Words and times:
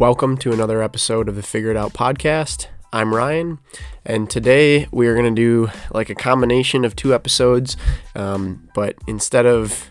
Welcome 0.00 0.38
to 0.38 0.50
another 0.50 0.82
episode 0.82 1.28
of 1.28 1.36
the 1.36 1.42
Figure 1.42 1.70
It 1.70 1.76
Out 1.76 1.92
podcast. 1.92 2.68
I'm 2.90 3.14
Ryan, 3.14 3.58
and 4.02 4.30
today 4.30 4.88
we 4.90 5.06
are 5.06 5.14
going 5.14 5.34
to 5.34 5.38
do 5.38 5.70
like 5.92 6.08
a 6.08 6.14
combination 6.14 6.86
of 6.86 6.96
two 6.96 7.12
episodes. 7.12 7.76
Um, 8.14 8.70
but 8.74 8.96
instead 9.06 9.44
of 9.44 9.90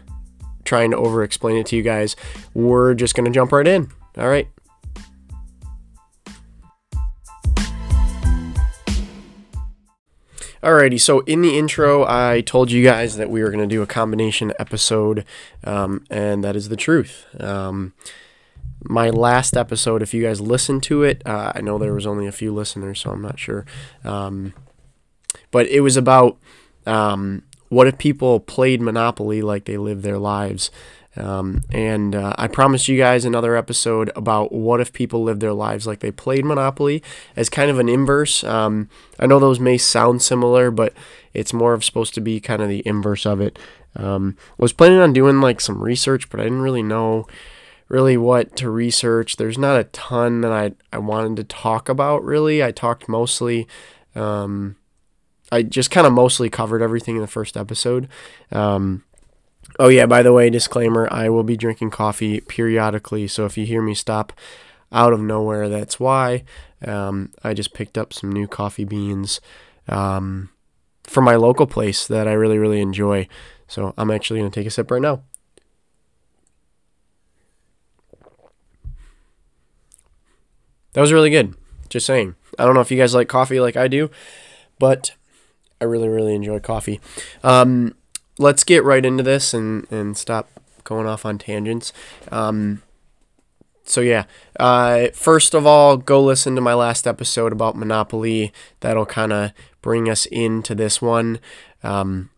trying 0.66 0.90
to 0.90 0.98
over 0.98 1.22
explain 1.22 1.58
it 1.58 1.68
to 1.68 1.76
you 1.76 1.84
guys, 1.84 2.16
we're 2.56 2.96
just 2.96 3.14
going 3.14 3.26
to 3.26 3.32
jump 3.32 3.52
right 3.52 3.68
in. 3.68 3.92
All 4.18 4.28
right. 4.28 4.50
Alrighty, 10.64 11.00
so 11.00 11.20
in 11.20 11.44
the 11.44 11.56
intro, 11.56 12.04
I 12.08 12.42
told 12.42 12.72
you 12.72 12.84
guys 12.84 13.18
that 13.18 13.30
we 13.30 13.44
were 13.44 13.52
going 13.52 13.70
to 13.70 13.76
do 13.76 13.84
a 13.84 13.88
combination 13.88 14.54
episode, 14.58 15.24
um, 15.64 16.04
and 16.10 16.44
that 16.44 16.56
is 16.56 16.70
the 16.70 16.76
truth. 16.76 17.28
Um, 17.40 17.94
my 18.84 19.10
last 19.10 19.58
episode, 19.58 20.02
if 20.02 20.14
you 20.14 20.24
guys 20.24 20.40
listened 20.40 20.84
to 20.84 21.04
it, 21.04 21.22
uh, 21.26 21.52
I 21.56 21.62
know 21.62 21.78
there 21.78 21.94
was 21.94 22.08
only 22.08 22.28
a 22.28 22.32
few 22.32 22.54
listeners, 22.54 23.02
so 23.02 23.12
I'm 23.12 23.22
not 23.22 23.40
sure. 23.40 23.66
Um, 24.04 24.54
but 25.52 25.68
it 25.68 25.82
was 25.82 25.98
about 25.98 26.38
um, 26.86 27.44
what 27.70 27.88
if 27.88 27.98
people 27.98 28.40
played 28.40 28.82
Monopoly 28.82 29.42
like 29.42 29.66
they 29.66 29.78
live 29.78 30.02
their 30.02 30.18
lives. 30.18 30.72
Um, 31.18 31.64
and 31.72 32.16
uh, 32.16 32.34
I 32.38 32.48
promised 32.48 32.88
you 32.88 32.98
guys 32.98 33.26
another 33.26 33.56
episode 33.56 34.12
about 34.16 34.52
what 34.52 34.80
if 34.80 34.94
people 34.94 35.24
lived 35.24 35.42
their 35.42 35.54
lives 35.54 35.86
like 35.86 36.00
they 36.00 36.12
played 36.12 36.46
Monopoly 36.46 37.04
as 37.36 37.50
kind 37.50 37.70
of 37.70 37.80
an 37.80 37.90
inverse. 37.90 38.44
Um, 38.44 38.90
I 39.20 39.26
know 39.26 39.40
those 39.40 39.60
may 39.60 39.78
sound 39.78 40.22
similar, 40.22 40.72
but 40.72 40.94
it's 41.34 41.52
more 41.52 41.74
of 41.74 41.84
supposed 41.84 42.14
to 42.14 42.22
be 42.22 42.40
kind 42.40 42.62
of 42.62 42.70
the 42.70 42.84
inverse 42.86 43.26
of 43.26 43.42
it. 43.42 43.60
Um, 43.96 44.38
was 44.58 44.72
planning 44.72 45.00
on 45.00 45.14
doing 45.14 45.42
like 45.42 45.60
some 45.60 45.82
research, 45.82 46.30
but 46.30 46.40
I 46.40 46.44
didn't 46.44 46.62
really 46.62 46.84
know 46.84 47.28
really 47.90 48.16
what 48.16 48.56
to 48.56 48.70
research. 48.70 49.36
There's 49.36 49.58
not 49.58 49.80
a 49.80 49.86
ton 49.86 50.42
that 50.42 50.52
I, 50.52 50.72
I 50.94 51.00
wanted 51.00 51.36
to 51.38 51.44
talk 51.44 51.90
about, 51.90 52.24
really. 52.24 52.64
I 52.64 52.72
talked 52.72 53.10
mostly, 53.10 53.68
um, 54.16 54.76
I 55.52 55.64
just 55.64 55.92
kind 55.92 56.08
of 56.08 56.14
mostly 56.14 56.50
covered 56.50 56.84
everything 56.84 57.16
in 57.16 57.22
the 57.22 57.28
first 57.28 57.58
episode. 57.58 58.08
Um, 58.52 59.04
oh, 59.80 59.90
yeah, 59.90 60.06
by 60.06 60.22
the 60.22 60.32
way, 60.32 60.50
disclaimer 60.52 61.08
I 61.12 61.30
will 61.30 61.44
be 61.44 61.58
drinking 61.58 61.90
coffee 61.90 62.40
periodically. 62.42 63.28
So 63.28 63.46
if 63.46 63.58
you 63.58 63.66
hear 63.66 63.82
me 63.82 63.96
stop 63.96 64.34
out 64.92 65.12
of 65.12 65.20
nowhere, 65.20 65.68
that's 65.68 66.00
why. 66.00 66.44
Um, 66.86 67.32
I 67.44 67.56
just 67.56 67.74
picked 67.74 67.98
up 67.98 68.14
some 68.14 68.32
new 68.32 68.48
coffee 68.48 68.86
beans 68.86 69.42
um, 69.88 70.50
from 71.04 71.24
my 71.24 71.36
local 71.36 71.66
place 71.66 72.06
that 72.08 72.28
I 72.28 72.34
really, 72.34 72.60
really 72.60 72.82
enjoy. 72.82 73.28
So 73.68 73.94
I'm 73.98 74.12
actually 74.12 74.40
going 74.40 74.52
to 74.52 74.60
take 74.60 74.68
a 74.68 74.72
sip 74.72 74.92
right 74.92 75.02
now. 75.02 75.24
That 80.94 81.02
was 81.02 81.14
really 81.14 81.30
good. 81.30 81.56
Just 81.90 82.06
saying. 82.06 82.36
I 82.58 82.66
don't 82.66 82.74
know 82.74 82.82
if 82.82 82.92
you 82.92 82.98
guys 82.98 83.16
like 83.16 83.28
coffee 83.28 83.60
like 83.60 83.78
I 83.78 83.88
do, 83.88 84.10
but 84.78 85.16
I 85.82 85.86
really, 85.86 86.10
really 86.10 86.36
enjoy 86.36 86.60
coffee. 86.60 87.00
Um, 87.44 87.96
let's 88.38 88.64
get 88.64 88.84
right 88.84 89.06
into 89.06 89.24
this 89.24 89.54
and, 89.54 89.90
and 89.92 90.18
stop 90.18 90.50
going 90.84 91.08
off 91.08 91.26
on 91.26 91.38
tangents. 91.38 91.94
Um, 92.32 92.82
so 93.84 94.02
yeah, 94.02 94.26
uh, 94.60 95.08
first 95.14 95.56
of 95.56 95.66
all, 95.66 95.98
go 95.98 96.22
listen 96.24 96.54
to 96.56 96.62
my 96.62 96.74
last 96.74 97.08
episode 97.08 97.52
about 97.52 97.76
Monopoly. 97.76 98.54
That'll 98.82 99.06
kind 99.06 99.34
of 99.34 99.52
bring 99.82 100.08
us 100.08 100.26
into 100.28 100.76
this 100.76 101.02
one. 101.02 101.40
Um, 101.82 102.30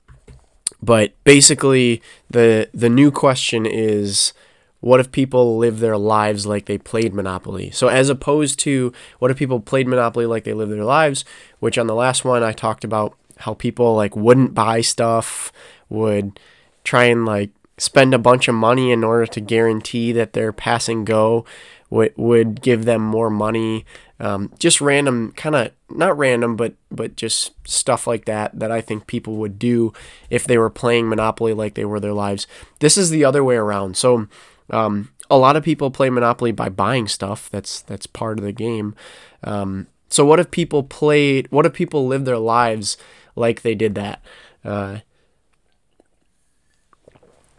but 0.81 1.13
basically, 1.23 2.02
the 2.29 2.69
the 2.73 2.89
new 2.89 3.11
question 3.11 3.66
is 3.66 4.33
what 4.81 4.99
if 4.99 5.11
people 5.11 5.57
live 5.57 5.79
their 5.79 5.97
lives 5.97 6.45
like 6.45 6.65
they 6.65 6.77
played 6.77 7.13
Monopoly? 7.13 7.71
So, 7.71 7.87
as 7.87 8.09
opposed 8.09 8.59
to 8.59 8.91
what 9.19 9.31
if 9.31 9.38
people 9.38 9.59
played 9.59 9.88
Monopoly 9.88 10.25
like 10.25 10.44
they 10.44 10.53
live 10.53 10.69
their 10.69 10.83
lives, 10.83 11.23
which 11.59 11.78
on 11.78 11.88
the 11.88 11.95
last 11.95 12.25
one 12.25 12.44
I 12.44 12.51
talked 12.51 12.83
about 12.83 13.16
how 13.38 13.53
people 13.53 13.95
like 13.95 14.16
wouldn't 14.16 14.53
buy 14.53 14.81
stuff, 14.81 15.51
would 15.89 16.39
try 16.83 17.06
and 17.06 17.25
like 17.25 17.51
spend 17.78 18.13
a 18.13 18.19
bunch 18.19 18.47
of 18.47 18.56
money 18.56 18.91
in 18.91 19.03
order 19.03 19.25
to 19.25 19.39
guarantee 19.39 20.11
that 20.11 20.33
their 20.33 20.51
passing 20.51 21.06
go 21.06 21.45
would 21.89 22.13
would 22.17 22.61
give 22.61 22.85
them 22.85 23.01
more 23.01 23.29
money. 23.29 23.85
Um, 24.19 24.51
just 24.59 24.81
random, 24.81 25.33
kind 25.35 25.56
of 25.56 25.72
not 25.89 26.17
random, 26.17 26.56
but 26.56 26.73
but 26.89 27.16
just 27.16 27.53
stuff 27.67 28.07
like 28.07 28.25
that 28.25 28.57
that 28.57 28.72
I 28.72 28.81
think 28.81 29.06
people 29.06 29.35
would 29.35 29.59
do 29.59 29.94
if 30.29 30.45
they 30.45 30.57
were 30.57 30.69
playing 30.69 31.09
Monopoly 31.09 31.53
like 31.53 31.75
they 31.75 31.85
were 31.85 32.00
their 32.00 32.13
lives. 32.13 32.47
This 32.79 32.97
is 32.97 33.09
the 33.09 33.25
other 33.25 33.44
way 33.44 33.56
around. 33.56 33.97
So 33.97 34.27
um, 34.71 35.11
a 35.29 35.37
lot 35.37 35.55
of 35.55 35.63
people 35.63 35.91
play 35.91 36.09
Monopoly 36.09 36.51
by 36.51 36.69
buying 36.69 37.07
stuff. 37.07 37.49
That's 37.49 37.81
that's 37.81 38.07
part 38.07 38.39
of 38.39 38.43
the 38.43 38.51
game. 38.51 38.95
Um, 39.43 39.87
so 40.09 40.25
what 40.25 40.39
if 40.39 40.49
people 40.51 40.83
played? 40.83 41.49
What 41.51 41.65
if 41.65 41.73
people 41.73 42.07
lived 42.07 42.25
their 42.25 42.37
lives 42.37 42.97
like 43.35 43.61
they 43.61 43.75
did 43.75 43.95
that? 43.95 44.21
Uh, 44.63 44.99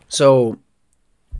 so 0.08 0.58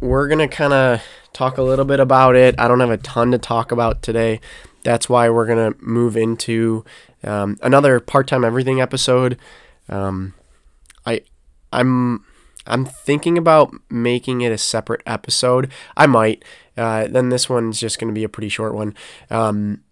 we're 0.00 0.28
gonna 0.28 0.48
kind 0.48 0.72
of 0.72 1.02
talk 1.32 1.58
a 1.58 1.62
little 1.62 1.84
bit 1.84 2.00
about 2.00 2.36
it. 2.36 2.54
I 2.58 2.68
don't 2.68 2.80
have 2.80 2.90
a 2.90 2.96
ton 2.98 3.30
to 3.32 3.38
talk 3.38 3.72
about 3.72 4.02
today. 4.02 4.40
That's 4.84 5.08
why 5.08 5.28
we're 5.30 5.46
gonna 5.46 5.74
move 5.80 6.16
into 6.16 6.84
um, 7.24 7.58
another 7.62 8.00
part-time 8.00 8.44
everything 8.44 8.80
episode. 8.80 9.38
Um, 9.88 10.34
I 11.06 11.20
I'm 11.72 12.24
I'm 12.66 12.84
thinking 12.84 13.36
about 13.36 13.72
making 13.90 14.40
it 14.40 14.52
a 14.52 14.58
separate 14.58 15.02
episode. 15.06 15.70
I 15.96 16.06
might. 16.06 16.44
Uh, 16.76 17.06
then 17.08 17.28
this 17.28 17.48
one's 17.48 17.80
just 17.80 17.98
going 17.98 18.08
to 18.08 18.18
be 18.18 18.24
a 18.24 18.28
pretty 18.28 18.48
short 18.48 18.74
one. 18.74 18.94
Um, 19.30 19.82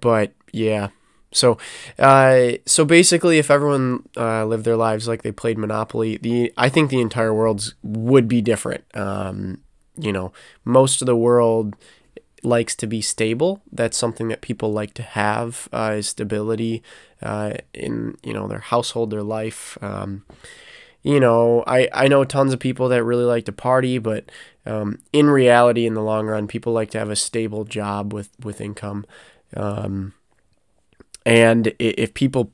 but 0.00 0.32
yeah. 0.52 0.88
So, 1.32 1.58
uh, 1.98 2.52
so 2.66 2.84
basically, 2.84 3.38
if 3.38 3.50
everyone 3.50 4.08
uh, 4.16 4.44
lived 4.46 4.64
their 4.64 4.76
lives 4.76 5.06
like 5.06 5.22
they 5.22 5.30
played 5.30 5.58
Monopoly, 5.58 6.16
the 6.16 6.52
I 6.56 6.68
think 6.68 6.90
the 6.90 7.00
entire 7.00 7.32
world 7.32 7.74
would 7.82 8.26
be 8.26 8.42
different. 8.42 8.84
Um, 8.94 9.58
you 9.96 10.12
know, 10.12 10.32
most 10.64 11.02
of 11.02 11.06
the 11.06 11.16
world 11.16 11.76
likes 12.42 12.74
to 12.76 12.86
be 12.86 13.00
stable. 13.00 13.62
That's 13.70 13.96
something 13.96 14.28
that 14.28 14.40
people 14.40 14.72
like 14.72 14.94
to 14.94 15.02
have 15.02 15.68
uh, 15.72 15.94
is 15.98 16.08
stability 16.08 16.82
uh, 17.22 17.54
in 17.72 18.16
you 18.24 18.32
know 18.32 18.48
their 18.48 18.60
household, 18.60 19.10
their 19.10 19.22
life. 19.22 19.78
Um, 19.80 20.24
you 21.02 21.20
know, 21.20 21.64
I, 21.66 21.88
I 21.92 22.08
know 22.08 22.24
tons 22.24 22.52
of 22.52 22.60
people 22.60 22.88
that 22.88 23.04
really 23.04 23.24
like 23.24 23.46
to 23.46 23.52
party, 23.52 23.98
but 23.98 24.30
um, 24.66 24.98
in 25.12 25.30
reality, 25.30 25.86
in 25.86 25.94
the 25.94 26.02
long 26.02 26.26
run, 26.26 26.46
people 26.46 26.72
like 26.72 26.90
to 26.90 26.98
have 26.98 27.10
a 27.10 27.16
stable 27.16 27.64
job 27.64 28.12
with, 28.12 28.30
with 28.42 28.60
income. 28.60 29.06
Um, 29.56 30.12
and 31.24 31.72
if 31.78 32.12
people 32.14 32.52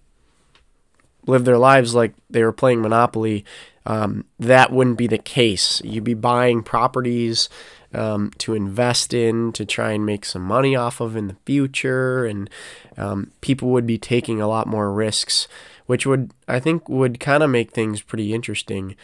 live 1.27 1.45
their 1.45 1.59
lives 1.59 1.95
like 1.95 2.15
they 2.31 2.43
were 2.45 2.53
playing 2.53 2.81
Monopoly, 2.81 3.45
um, 3.85 4.25
that 4.39 4.73
wouldn't 4.73 4.99
be 4.99 5.07
the 5.07 5.19
case. 5.19 5.81
You'd 5.85 6.05
be 6.05 6.15
buying 6.15 6.63
properties 6.63 7.49
um, 7.93 8.33
to 8.39 8.55
invest 8.55 9.15
in, 9.15 9.53
to 9.53 9.65
try 9.65 9.93
and 9.93 10.05
make 10.05 10.25
some 10.25 10.43
money 10.43 10.77
off 10.77 11.01
of 11.01 11.17
in 11.17 11.29
the 11.29 11.37
future, 11.45 12.27
and 12.27 12.51
um, 12.97 13.33
people 13.41 13.71
would 13.71 13.87
be 13.87 13.99
taking 13.99 14.41
a 14.41 14.49
lot 14.49 14.67
more 14.67 14.93
risks 14.93 15.49
which 15.87 16.07
would 16.07 16.33
I 16.47 16.61
think 16.61 16.89
would 16.89 17.21
kind 17.21 17.43
of 17.43 17.51
make 17.51 17.73
things 17.73 18.03
pretty 18.03 18.35
interesting. 18.35 18.97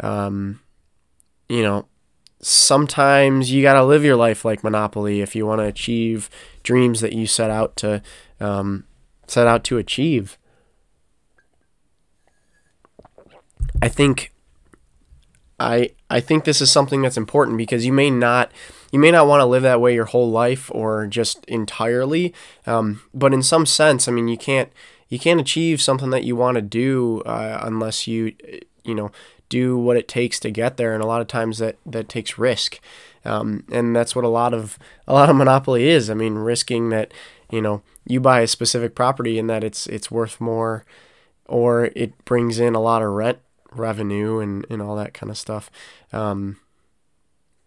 Um, 0.00 0.60
you 1.48 1.62
know, 1.62 1.86
sometimes 2.40 3.50
you 3.50 3.62
got 3.62 3.74
to 3.74 3.84
live 3.84 4.04
your 4.04 4.16
life 4.16 4.44
like 4.44 4.64
Monopoly 4.64 5.20
if 5.20 5.34
you 5.36 5.46
want 5.46 5.60
to 5.60 5.66
achieve 5.66 6.30
dreams 6.62 7.00
that 7.00 7.12
you 7.12 7.26
set 7.26 7.50
out 7.50 7.76
to 7.76 8.02
um, 8.40 8.84
set 9.26 9.46
out 9.46 9.64
to 9.64 9.78
achieve. 9.78 10.38
I 13.82 13.88
think 13.88 14.32
I 15.58 15.90
I 16.08 16.20
think 16.20 16.44
this 16.44 16.60
is 16.60 16.72
something 16.72 17.02
that's 17.02 17.16
important 17.16 17.58
because 17.58 17.84
you 17.84 17.92
may 17.92 18.10
not 18.10 18.50
you 18.90 18.98
may 18.98 19.10
not 19.10 19.26
want 19.26 19.40
to 19.40 19.46
live 19.46 19.62
that 19.62 19.80
way 19.80 19.94
your 19.94 20.06
whole 20.06 20.30
life 20.30 20.70
or 20.74 21.06
just 21.06 21.44
entirely, 21.44 22.34
um, 22.66 23.02
but 23.14 23.32
in 23.32 23.42
some 23.42 23.66
sense, 23.66 24.08
I 24.08 24.12
mean, 24.12 24.26
you 24.26 24.38
can't 24.38 24.72
you 25.10 25.18
can't 25.18 25.40
achieve 25.40 25.82
something 25.82 26.08
that 26.10 26.24
you 26.24 26.34
want 26.34 26.54
to 26.54 26.62
do 26.62 27.20
uh, 27.26 27.60
unless 27.62 28.06
you 28.06 28.34
you 28.84 28.94
know 28.94 29.10
do 29.50 29.76
what 29.76 29.96
it 29.96 30.08
takes 30.08 30.40
to 30.40 30.50
get 30.50 30.76
there 30.76 30.94
and 30.94 31.02
a 31.02 31.06
lot 31.06 31.20
of 31.20 31.26
times 31.26 31.58
that 31.58 31.76
that 31.84 32.08
takes 32.08 32.38
risk. 32.38 32.80
Um, 33.22 33.64
and 33.70 33.94
that's 33.94 34.16
what 34.16 34.24
a 34.24 34.28
lot 34.28 34.54
of 34.54 34.78
a 35.06 35.12
lot 35.12 35.28
of 35.28 35.36
monopoly 35.36 35.88
is. 35.88 36.08
I 36.08 36.14
mean 36.14 36.36
risking 36.36 36.88
that 36.88 37.12
you 37.50 37.60
know 37.60 37.82
you 38.06 38.20
buy 38.20 38.40
a 38.40 38.46
specific 38.46 38.94
property 38.94 39.38
and 39.38 39.50
that 39.50 39.62
it's 39.62 39.86
it's 39.88 40.10
worth 40.10 40.40
more 40.40 40.86
or 41.46 41.90
it 41.96 42.24
brings 42.24 42.60
in 42.60 42.74
a 42.74 42.80
lot 42.80 43.02
of 43.02 43.10
rent 43.10 43.38
revenue 43.72 44.38
and, 44.38 44.64
and 44.70 44.80
all 44.80 44.96
that 44.96 45.12
kind 45.12 45.30
of 45.30 45.36
stuff. 45.36 45.70
Um, 46.12 46.58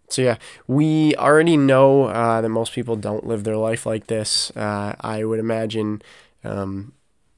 so 0.09 0.21
yeah, 0.21 0.37
we 0.67 1.15
already 1.15 1.57
know 1.57 2.05
uh, 2.05 2.39
that 2.39 2.49
most 2.49 2.73
people 2.73 2.95
don't 2.95 3.25
live 3.25 3.43
their 3.43 3.57
life 3.57 3.85
like 3.85 4.07
this. 4.07 4.51
Uh, 4.55 4.95
I 5.01 5.23
would 5.23 5.39
imagine 5.39 6.01
um, 6.43 6.93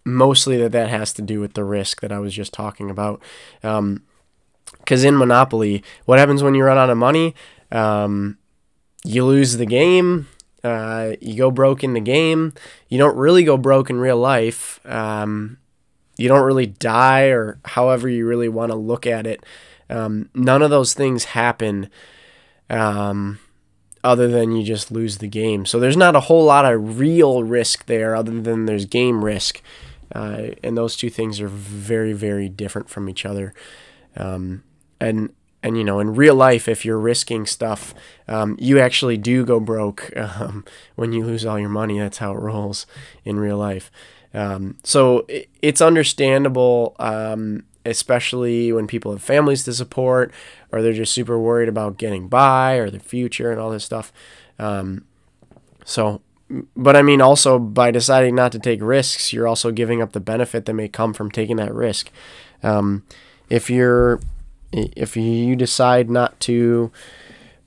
mostly 0.05 0.57
that 0.57 0.71
that 0.71 0.89
has 0.89 1.11
to 1.13 1.21
do 1.21 1.39
with 1.39 1.53
the 1.53 1.63
risk 1.63 2.01
that 2.01 2.11
I 2.11 2.19
was 2.19 2.33
just 2.33 2.53
talking 2.53 2.89
about. 2.89 3.21
Because 3.61 3.79
um, 3.79 4.03
in 5.07 5.17
Monopoly, 5.17 5.83
what 6.05 6.19
happens 6.19 6.43
when 6.43 6.55
you 6.55 6.63
run 6.63 6.77
out 6.77 6.89
of 6.89 6.97
money? 6.97 7.35
Um, 7.71 8.37
you 9.03 9.25
lose 9.25 9.57
the 9.57 9.65
game. 9.65 10.27
Uh, 10.63 11.13
you 11.21 11.35
go 11.35 11.51
broke 11.51 11.83
in 11.83 11.93
the 11.93 11.99
game. 11.99 12.53
You 12.89 12.97
don't 12.97 13.17
really 13.17 13.43
go 13.43 13.57
broke 13.57 13.89
in 13.89 13.99
real 13.99 14.17
life. 14.17 14.79
Um, 14.85 15.57
you 16.17 16.27
don't 16.27 16.45
really 16.45 16.65
die, 16.65 17.25
or 17.25 17.59
however 17.65 18.07
you 18.07 18.25
really 18.25 18.49
want 18.49 18.71
to 18.71 18.77
look 18.77 19.05
at 19.05 19.27
it. 19.27 19.45
Um, 19.89 20.29
none 20.33 20.61
of 20.61 20.69
those 20.71 20.93
things 20.93 21.25
happen 21.25 21.89
um, 22.69 23.39
other 24.03 24.27
than 24.27 24.53
you 24.53 24.63
just 24.63 24.91
lose 24.91 25.17
the 25.17 25.27
game. 25.27 25.65
So 25.65 25.79
there's 25.79 25.97
not 25.97 26.15
a 26.15 26.21
whole 26.21 26.45
lot 26.45 26.65
of 26.65 26.99
real 26.99 27.43
risk 27.43 27.85
there 27.85 28.15
other 28.15 28.41
than 28.41 28.65
there's 28.65 28.85
game 28.85 29.23
risk. 29.23 29.61
Uh, 30.13 30.49
and 30.63 30.77
those 30.77 30.95
two 30.95 31.09
things 31.09 31.41
are 31.41 31.47
very, 31.47 32.13
very 32.13 32.49
different 32.49 32.89
from 32.89 33.09
each 33.09 33.25
other. 33.25 33.53
Um, 34.15 34.63
and 34.99 35.29
and 35.65 35.79
you 35.79 35.83
know, 35.83 35.99
in 35.99 36.13
real 36.13 36.35
life, 36.35 36.67
if 36.67 36.85
you're 36.85 36.99
risking 36.99 37.47
stuff, 37.47 37.95
um, 38.27 38.55
you 38.59 38.79
actually 38.79 39.17
do 39.17 39.43
go 39.43 39.59
broke 39.59 40.15
um, 40.17 40.63
when 40.95 41.11
you 41.11 41.25
lose 41.25 41.43
all 41.43 41.59
your 41.59 41.69
money. 41.69 41.97
That's 41.97 42.19
how 42.19 42.33
it 42.33 42.39
rolls 42.39 42.85
in 43.23 43.39
real 43.39 43.57
life. 43.57 43.89
Um, 44.31 44.77
so 44.83 45.25
it, 45.27 45.49
it's 45.63 45.81
understandable, 45.81 46.95
um, 46.99 47.63
especially 47.83 48.71
when 48.71 48.85
people 48.85 49.11
have 49.11 49.23
families 49.23 49.63
to 49.63 49.73
support, 49.73 50.31
or 50.71 50.83
they're 50.83 50.93
just 50.93 51.13
super 51.13 51.39
worried 51.39 51.69
about 51.69 51.97
getting 51.97 52.27
by 52.27 52.75
or 52.75 52.91
their 52.91 52.99
future 52.99 53.51
and 53.51 53.59
all 53.59 53.71
this 53.71 53.85
stuff. 53.85 54.13
Um, 54.59 55.05
so 55.83 56.21
but 56.75 56.95
I 56.95 57.01
mean, 57.01 57.21
also 57.21 57.57
by 57.57 57.91
deciding 57.91 58.35
not 58.35 58.51
to 58.51 58.59
take 58.59 58.81
risks, 58.81 59.33
you're 59.33 59.47
also 59.47 59.71
giving 59.71 60.01
up 60.01 60.13
the 60.13 60.19
benefit 60.19 60.65
that 60.65 60.73
may 60.73 60.87
come 60.87 61.13
from 61.13 61.31
taking 61.31 61.57
that 61.57 61.73
risk. 61.73 62.11
Um, 62.61 63.03
if 63.49 63.69
you're, 63.69 64.19
if 64.71 65.17
you 65.17 65.55
decide 65.55 66.09
not 66.09 66.39
to 66.41 66.91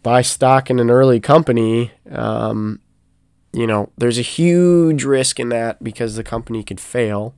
buy 0.02 0.22
stock 0.22 0.70
in 0.70 0.78
an 0.78 0.90
early 0.90 1.20
company, 1.20 1.92
um, 2.10 2.80
you 3.52 3.66
know, 3.66 3.90
there's 3.96 4.18
a 4.18 4.22
huge 4.22 5.04
risk 5.04 5.40
in 5.40 5.48
that 5.48 5.82
because 5.82 6.16
the 6.16 6.24
company 6.24 6.62
could 6.62 6.80
fail. 6.80 7.34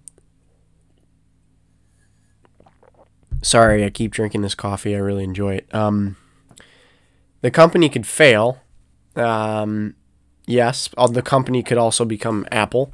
Sorry, 3.42 3.84
I 3.84 3.90
keep 3.90 4.12
drinking 4.12 4.42
this 4.42 4.54
coffee. 4.54 4.94
I 4.94 4.98
really 4.98 5.24
enjoy 5.24 5.54
it. 5.54 5.74
Um, 5.74 6.16
the 7.40 7.50
company 7.50 7.88
could 7.88 8.06
fail. 8.06 8.58
Um, 9.16 9.94
yes, 10.50 10.88
the 11.10 11.22
company 11.22 11.62
could 11.62 11.78
also 11.78 12.04
become 12.04 12.46
Apple, 12.50 12.92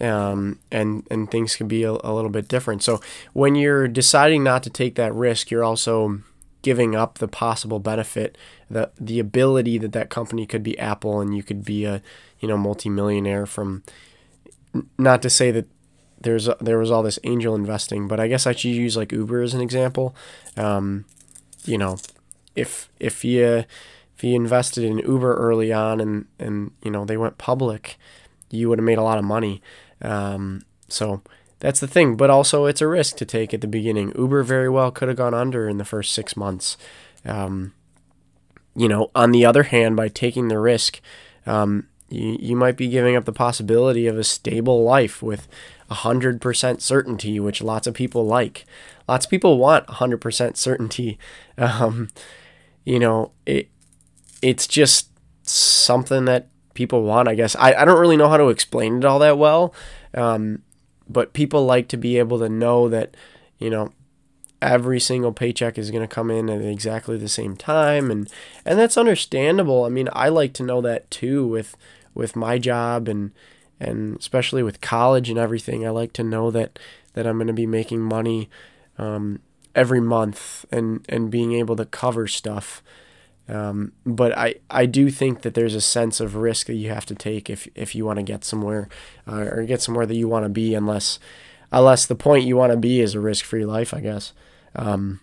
um, 0.00 0.58
and 0.70 1.06
and 1.10 1.30
things 1.30 1.56
could 1.56 1.68
be 1.68 1.82
a, 1.82 1.92
a 1.92 2.12
little 2.12 2.30
bit 2.30 2.48
different. 2.48 2.82
So 2.82 3.00
when 3.32 3.54
you're 3.54 3.88
deciding 3.88 4.42
not 4.42 4.62
to 4.64 4.70
take 4.70 4.94
that 4.96 5.14
risk, 5.14 5.50
you're 5.50 5.64
also 5.64 6.20
giving 6.62 6.96
up 6.96 7.18
the 7.18 7.28
possible 7.28 7.78
benefit, 7.78 8.36
the 8.70 8.90
the 9.00 9.18
ability 9.18 9.78
that 9.78 9.92
that 9.92 10.10
company 10.10 10.46
could 10.46 10.62
be 10.62 10.78
Apple, 10.78 11.20
and 11.20 11.36
you 11.36 11.42
could 11.42 11.64
be 11.64 11.84
a 11.84 12.02
you 12.40 12.48
know 12.48 12.56
multimillionaire 12.56 13.46
from. 13.46 13.82
Not 14.98 15.22
to 15.22 15.30
say 15.30 15.50
that 15.52 15.66
there's 16.20 16.48
a, 16.48 16.56
there 16.60 16.78
was 16.78 16.90
all 16.90 17.02
this 17.02 17.18
angel 17.24 17.54
investing, 17.54 18.08
but 18.08 18.20
I 18.20 18.28
guess 18.28 18.46
I 18.46 18.52
should 18.52 18.72
use 18.72 18.96
like 18.96 19.12
Uber 19.12 19.40
as 19.40 19.54
an 19.54 19.60
example. 19.60 20.14
Um, 20.56 21.06
you 21.64 21.78
know, 21.78 21.96
if 22.54 22.90
if 23.00 23.24
you 23.24 23.64
if 24.16 24.24
you 24.24 24.34
invested 24.34 24.84
in 24.84 24.98
Uber 24.98 25.34
early 25.34 25.72
on 25.72 26.00
and 26.00 26.26
and 26.38 26.70
you 26.82 26.90
know 26.90 27.04
they 27.04 27.16
went 27.16 27.38
public, 27.38 27.98
you 28.50 28.68
would 28.68 28.78
have 28.78 28.84
made 28.84 28.98
a 28.98 29.02
lot 29.02 29.18
of 29.18 29.24
money. 29.24 29.62
Um, 30.00 30.62
so 30.88 31.22
that's 31.60 31.80
the 31.80 31.88
thing. 31.88 32.16
But 32.16 32.30
also, 32.30 32.64
it's 32.66 32.80
a 32.80 32.86
risk 32.86 33.16
to 33.16 33.24
take 33.24 33.52
at 33.52 33.60
the 33.60 33.66
beginning. 33.66 34.12
Uber 34.16 34.42
very 34.42 34.68
well 34.68 34.90
could 34.90 35.08
have 35.08 35.16
gone 35.16 35.34
under 35.34 35.68
in 35.68 35.78
the 35.78 35.84
first 35.84 36.12
six 36.12 36.36
months. 36.36 36.76
Um, 37.24 37.74
you 38.74 38.88
know, 38.88 39.10
on 39.14 39.32
the 39.32 39.44
other 39.44 39.64
hand, 39.64 39.96
by 39.96 40.08
taking 40.08 40.48
the 40.48 40.58
risk, 40.58 41.00
um, 41.46 41.88
you, 42.08 42.36
you 42.40 42.56
might 42.56 42.76
be 42.76 42.88
giving 42.88 43.16
up 43.16 43.24
the 43.24 43.32
possibility 43.32 44.06
of 44.06 44.18
a 44.18 44.24
stable 44.24 44.82
life 44.84 45.22
with 45.22 45.48
100% 45.90 46.80
certainty, 46.80 47.40
which 47.40 47.62
lots 47.62 47.86
of 47.86 47.94
people 47.94 48.26
like. 48.26 48.64
Lots 49.08 49.26
of 49.26 49.30
people 49.30 49.58
want 49.58 49.86
100% 49.86 50.56
certainty. 50.56 51.18
Um, 51.58 52.10
you 52.84 52.98
know, 52.98 53.32
it, 53.46 53.70
it's 54.46 54.68
just 54.68 55.08
something 55.42 56.24
that 56.26 56.46
people 56.74 57.02
want, 57.02 57.26
I 57.26 57.34
guess. 57.34 57.56
I, 57.56 57.74
I 57.74 57.84
don't 57.84 57.98
really 57.98 58.16
know 58.16 58.28
how 58.28 58.36
to 58.36 58.48
explain 58.48 58.98
it 58.98 59.04
all 59.04 59.18
that 59.18 59.38
well, 59.38 59.74
um, 60.14 60.62
but 61.08 61.32
people 61.32 61.64
like 61.64 61.88
to 61.88 61.96
be 61.96 62.16
able 62.16 62.38
to 62.38 62.48
know 62.48 62.88
that, 62.88 63.16
you 63.58 63.70
know, 63.70 63.92
every 64.62 65.00
single 65.00 65.32
paycheck 65.32 65.76
is 65.76 65.90
going 65.90 66.06
to 66.06 66.14
come 66.14 66.30
in 66.30 66.48
at 66.48 66.62
exactly 66.62 67.18
the 67.18 67.28
same 67.28 67.56
time 67.56 68.08
and 68.10 68.32
and 68.64 68.78
that's 68.78 68.96
understandable. 68.96 69.84
I 69.84 69.88
mean, 69.88 70.08
I 70.12 70.28
like 70.28 70.52
to 70.54 70.62
know 70.62 70.80
that 70.80 71.10
too 71.10 71.46
with 71.46 71.76
with 72.14 72.36
my 72.36 72.56
job 72.58 73.08
and 73.08 73.32
and 73.80 74.16
especially 74.16 74.62
with 74.62 74.80
college 74.80 75.28
and 75.28 75.38
everything. 75.38 75.84
I 75.84 75.90
like 75.90 76.12
to 76.14 76.22
know 76.22 76.52
that 76.52 76.78
that 77.14 77.26
I'm 77.26 77.36
going 77.36 77.48
to 77.48 77.52
be 77.52 77.66
making 77.66 78.00
money 78.00 78.48
um, 78.96 79.40
every 79.74 80.00
month 80.00 80.64
and 80.70 81.04
and 81.08 81.32
being 81.32 81.52
able 81.52 81.74
to 81.76 81.84
cover 81.84 82.28
stuff 82.28 82.80
um, 83.48 83.92
but 84.04 84.36
I, 84.36 84.56
I 84.70 84.86
do 84.86 85.10
think 85.10 85.42
that 85.42 85.54
there's 85.54 85.74
a 85.74 85.80
sense 85.80 86.20
of 86.20 86.34
risk 86.34 86.66
that 86.66 86.74
you 86.74 86.88
have 86.88 87.06
to 87.06 87.14
take 87.14 87.48
if, 87.48 87.68
if 87.74 87.94
you 87.94 88.04
want 88.04 88.18
to 88.18 88.24
get 88.24 88.44
somewhere 88.44 88.88
uh, 89.26 89.48
or 89.50 89.64
get 89.64 89.80
somewhere 89.80 90.06
that 90.06 90.16
you 90.16 90.28
want 90.28 90.44
to 90.44 90.48
be, 90.48 90.74
unless 90.74 91.18
unless 91.72 92.06
the 92.06 92.14
point 92.14 92.44
you 92.44 92.56
want 92.56 92.72
to 92.72 92.78
be 92.78 93.00
is 93.00 93.14
a 93.14 93.20
risk 93.20 93.44
free 93.44 93.64
life, 93.64 93.94
I 93.94 94.00
guess. 94.00 94.32
Um, 94.74 95.20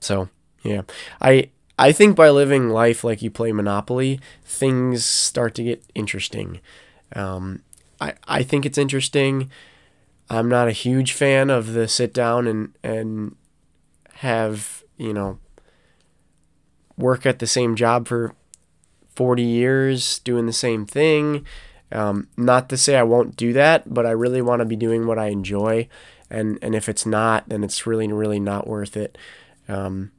so 0.00 0.28
yeah, 0.62 0.82
I 1.20 1.50
I 1.78 1.92
think 1.92 2.16
by 2.16 2.30
living 2.30 2.70
life 2.70 3.04
like 3.04 3.22
you 3.22 3.30
play 3.30 3.52
Monopoly, 3.52 4.20
things 4.44 5.04
start 5.04 5.54
to 5.56 5.62
get 5.62 5.84
interesting. 5.94 6.60
Um, 7.14 7.62
I 8.00 8.14
I 8.26 8.42
think 8.42 8.66
it's 8.66 8.78
interesting. 8.78 9.50
I'm 10.28 10.48
not 10.48 10.68
a 10.68 10.72
huge 10.72 11.12
fan 11.12 11.50
of 11.50 11.72
the 11.72 11.86
sit 11.86 12.12
down 12.12 12.48
and 12.48 12.72
and 12.82 13.36
have 14.14 14.82
you 14.96 15.12
know 15.12 15.38
work 17.00 17.26
at 17.26 17.38
the 17.38 17.46
same 17.46 17.76
job 17.76 18.06
for 18.06 18.34
40 19.16 19.42
years 19.42 20.18
doing 20.20 20.46
the 20.46 20.52
same 20.52 20.86
thing. 20.86 21.44
Um, 21.92 22.28
not 22.36 22.68
to 22.68 22.76
say 22.76 22.96
I 22.96 23.02
won't 23.02 23.36
do 23.36 23.52
that, 23.52 23.92
but 23.92 24.06
I 24.06 24.10
really 24.10 24.42
want 24.42 24.60
to 24.60 24.66
be 24.66 24.76
doing 24.76 25.06
what 25.06 25.18
I 25.18 25.28
enjoy. 25.28 25.88
And, 26.30 26.58
and 26.62 26.74
if 26.74 26.88
it's 26.88 27.04
not, 27.04 27.48
then 27.48 27.64
it's 27.64 27.86
really, 27.86 28.06
really 28.12 28.38
not 28.38 28.68
worth 28.68 28.96
it. 28.96 29.18
Um, 29.68 30.12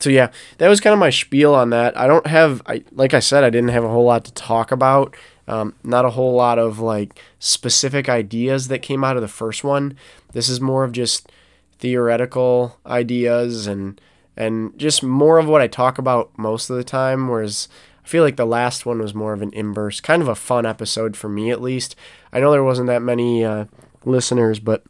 so 0.00 0.10
yeah, 0.10 0.30
that 0.58 0.68
was 0.68 0.80
kind 0.80 0.94
of 0.94 1.00
my 1.00 1.10
spiel 1.10 1.54
on 1.54 1.70
that. 1.70 1.96
I 1.98 2.06
don't 2.06 2.26
have, 2.26 2.62
I, 2.66 2.84
like 2.92 3.14
I 3.14 3.18
said, 3.18 3.44
I 3.44 3.50
didn't 3.50 3.70
have 3.70 3.84
a 3.84 3.88
whole 3.88 4.04
lot 4.04 4.24
to 4.24 4.32
talk 4.32 4.70
about. 4.72 5.14
Um, 5.46 5.74
not 5.82 6.04
a 6.04 6.10
whole 6.10 6.34
lot 6.34 6.58
of 6.58 6.78
like 6.78 7.20
specific 7.38 8.08
ideas 8.08 8.68
that 8.68 8.80
came 8.80 9.02
out 9.02 9.16
of 9.16 9.22
the 9.22 9.28
first 9.28 9.64
one. 9.64 9.96
This 10.32 10.48
is 10.48 10.60
more 10.60 10.84
of 10.84 10.92
just 10.92 11.30
theoretical 11.78 12.78
ideas 12.86 13.66
and 13.66 14.00
and 14.38 14.78
just 14.78 15.02
more 15.02 15.38
of 15.38 15.48
what 15.48 15.60
I 15.60 15.66
talk 15.66 15.98
about 15.98 16.30
most 16.38 16.70
of 16.70 16.76
the 16.76 16.84
time. 16.84 17.28
Whereas 17.28 17.68
I 18.02 18.08
feel 18.08 18.22
like 18.22 18.36
the 18.36 18.46
last 18.46 18.86
one 18.86 19.00
was 19.00 19.12
more 19.12 19.34
of 19.34 19.42
an 19.42 19.52
inverse, 19.52 20.00
kind 20.00 20.22
of 20.22 20.28
a 20.28 20.34
fun 20.34 20.64
episode 20.64 21.16
for 21.16 21.28
me 21.28 21.50
at 21.50 21.60
least. 21.60 21.96
I 22.32 22.40
know 22.40 22.52
there 22.52 22.64
wasn't 22.64 22.86
that 22.86 23.02
many 23.02 23.44
uh, 23.44 23.66
listeners, 24.04 24.60
but 24.60 24.84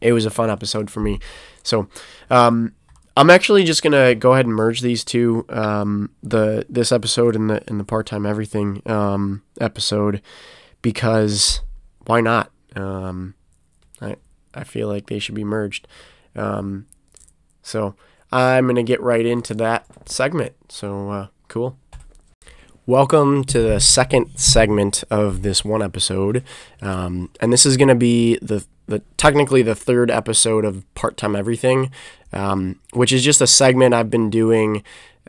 it 0.00 0.12
was 0.12 0.24
a 0.24 0.30
fun 0.30 0.48
episode 0.48 0.90
for 0.90 1.00
me. 1.00 1.18
So, 1.64 1.88
um, 2.30 2.72
I'm 3.16 3.30
actually 3.30 3.64
just 3.64 3.82
gonna 3.82 4.14
go 4.14 4.32
ahead 4.32 4.46
and 4.46 4.54
merge 4.54 4.80
these 4.80 5.04
two, 5.04 5.44
um, 5.48 6.10
the 6.22 6.64
this 6.70 6.92
episode 6.92 7.34
and 7.34 7.50
the 7.50 7.64
and 7.66 7.80
the 7.80 7.84
part 7.84 8.06
time 8.06 8.24
everything 8.24 8.80
um, 8.86 9.42
episode, 9.60 10.22
because 10.82 11.62
why 12.06 12.20
not? 12.20 12.52
Um, 12.76 13.34
I 14.00 14.14
I 14.54 14.62
feel 14.62 14.86
like 14.86 15.08
they 15.08 15.18
should 15.18 15.34
be 15.34 15.42
merged. 15.42 15.88
Um, 16.36 16.86
so 17.60 17.96
I'm 18.30 18.64
going 18.64 18.76
to 18.76 18.82
get 18.82 19.00
right 19.00 19.24
into 19.24 19.54
that 19.54 19.86
segment. 20.08 20.54
So, 20.68 21.10
uh, 21.10 21.26
cool. 21.48 21.78
Welcome 22.84 23.44
to 23.44 23.60
the 23.60 23.80
second 23.80 24.38
segment 24.38 25.04
of 25.10 25.42
this 25.42 25.64
one 25.64 25.82
episode. 25.82 26.42
Um, 26.80 27.30
and 27.40 27.52
this 27.52 27.66
is 27.66 27.76
going 27.76 27.88
to 27.88 27.94
be 27.94 28.38
the, 28.40 28.66
the 28.86 29.00
technically 29.16 29.62
the 29.62 29.74
third 29.74 30.10
episode 30.10 30.64
of 30.64 30.92
Part 30.94 31.16
Time 31.16 31.36
Everything, 31.36 31.90
um, 32.32 32.80
which 32.92 33.12
is 33.12 33.24
just 33.24 33.40
a 33.40 33.46
segment 33.46 33.94
I've 33.94 34.10
been 34.10 34.30
doing 34.30 34.82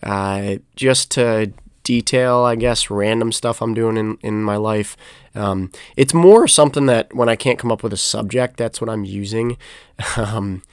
uh, 0.04 0.56
just 0.76 1.12
to 1.12 1.52
detail, 1.84 2.40
I 2.40 2.56
guess, 2.56 2.90
random 2.90 3.32
stuff 3.32 3.62
I'm 3.62 3.74
doing 3.74 3.98
in, 3.98 4.18
in 4.22 4.44
my 4.44 4.58
life. 4.58 4.96
Um, 5.36 5.72
it's 5.98 6.14
more 6.14 6.48
something 6.48 6.86
that 6.86 7.14
when 7.14 7.30
I 7.30 7.36
can't 7.36 7.60
come 7.60 7.72
up 7.72 7.84
with 7.84 7.94
a 7.94 7.98
subject, 7.98 8.58
that's 8.58 8.82
what 8.82 8.90
I'm 8.90 9.06
using. 9.06 9.58
Um, 10.16 10.64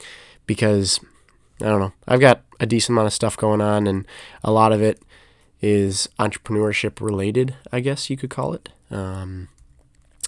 because 0.45 1.01
I 1.61 1.65
don't 1.65 1.79
know. 1.79 1.93
I've 2.07 2.19
got 2.19 2.43
a 2.59 2.65
decent 2.65 2.95
amount 2.95 3.07
of 3.07 3.13
stuff 3.13 3.37
going 3.37 3.61
on, 3.61 3.87
and 3.87 4.05
a 4.43 4.51
lot 4.51 4.71
of 4.71 4.81
it 4.81 5.01
is 5.61 6.07
entrepreneurship 6.19 7.01
related, 7.01 7.55
I 7.71 7.79
guess 7.79 8.09
you 8.09 8.17
could 8.17 8.29
call 8.29 8.53
it. 8.53 8.69
Um, 8.91 9.49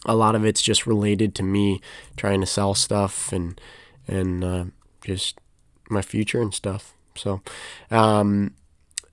a 0.05 0.15
lot 0.15 0.35
of 0.35 0.45
it's 0.45 0.61
just 0.61 0.87
related 0.87 1.35
to 1.35 1.43
me 1.43 1.81
trying 2.15 2.39
to 2.41 2.47
sell 2.47 2.73
stuff 2.73 3.31
and 3.31 3.59
and 4.07 4.43
uh, 4.43 4.65
just 5.03 5.37
my 5.89 6.01
future 6.01 6.41
and 6.41 6.53
stuff. 6.53 6.93
So, 7.15 7.41
um, 7.91 8.53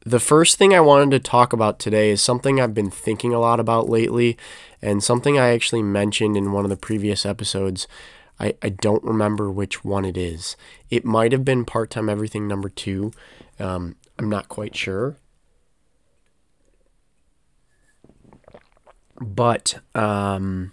the 0.05 0.21
first 0.21 0.57
thing 0.57 0.73
I 0.73 0.81
wanted 0.81 1.11
to 1.11 1.31
talk 1.31 1.53
about 1.53 1.79
today 1.79 2.11
is 2.11 2.23
something 2.23 2.61
I've 2.61 2.75
been 2.75 2.91
thinking 2.91 3.35
a 3.35 3.41
lot 3.41 3.61
about 3.61 3.89
lately, 3.89 4.39
and 4.81 5.03
something 5.03 5.39
I 5.39 5.49
actually 5.49 5.83
mentioned 5.83 6.37
in 6.37 6.53
one 6.53 6.65
of 6.65 6.71
the 6.71 6.77
previous 6.77 7.27
episodes. 7.27 7.87
I, 8.39 8.55
I 8.63 8.69
don't 8.69 9.03
remember 9.05 9.51
which 9.51 9.85
one 9.85 10.05
it 10.05 10.17
is. 10.17 10.57
It 10.91 11.05
might 11.05 11.33
have 11.33 11.45
been 11.45 11.65
part 11.65 11.91
time 11.91 12.09
everything 12.09 12.47
number 12.47 12.69
two. 12.69 13.13
Um, 13.59 13.97
I'm 14.19 14.29
not 14.29 14.49
quite 14.49 14.77
sure. 14.77 15.17
But 19.19 19.81
um, 19.95 20.73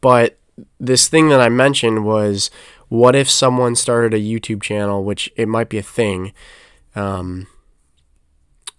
but 0.00 0.38
this 0.78 1.08
thing 1.08 1.28
that 1.28 1.40
I 1.40 1.48
mentioned 1.48 2.04
was 2.04 2.50
what 2.88 3.16
if 3.16 3.28
someone 3.28 3.74
started 3.74 4.14
a 4.14 4.22
YouTube 4.22 4.62
channel, 4.62 5.02
which 5.02 5.32
it 5.36 5.48
might 5.48 5.68
be 5.68 5.78
a 5.78 5.82
thing, 5.82 6.32
um, 6.94 7.48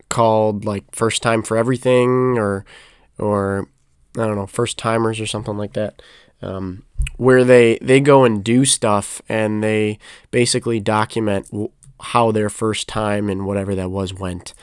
called 0.08 0.64
like 0.64 0.96
First 0.96 1.22
Time 1.22 1.44
for 1.44 1.58
Everything 1.58 2.38
or 2.38 2.66
or 3.18 3.68
I 4.18 4.26
don't 4.26 4.36
know 4.36 4.48
First 4.48 4.78
Timers 4.78 5.20
or 5.20 5.26
something 5.26 5.58
like 5.58 5.74
that, 5.74 6.02
um, 6.42 6.84
where 7.18 7.44
they 7.44 7.78
they 7.82 8.00
go 8.00 8.24
and 8.24 8.44
do 8.44 8.66
stuff 8.66 9.22
and 9.30 9.64
they 9.64 10.00
basically 10.32 10.80
document 10.80 11.50
w- 11.52 11.72
how 12.00 12.32
their 12.32 12.50
first 12.50 12.88
time 12.88 13.30
and 13.30 13.46
whatever 13.46 13.76
that 13.76 13.90
was 13.90 14.14
went. 14.14 14.54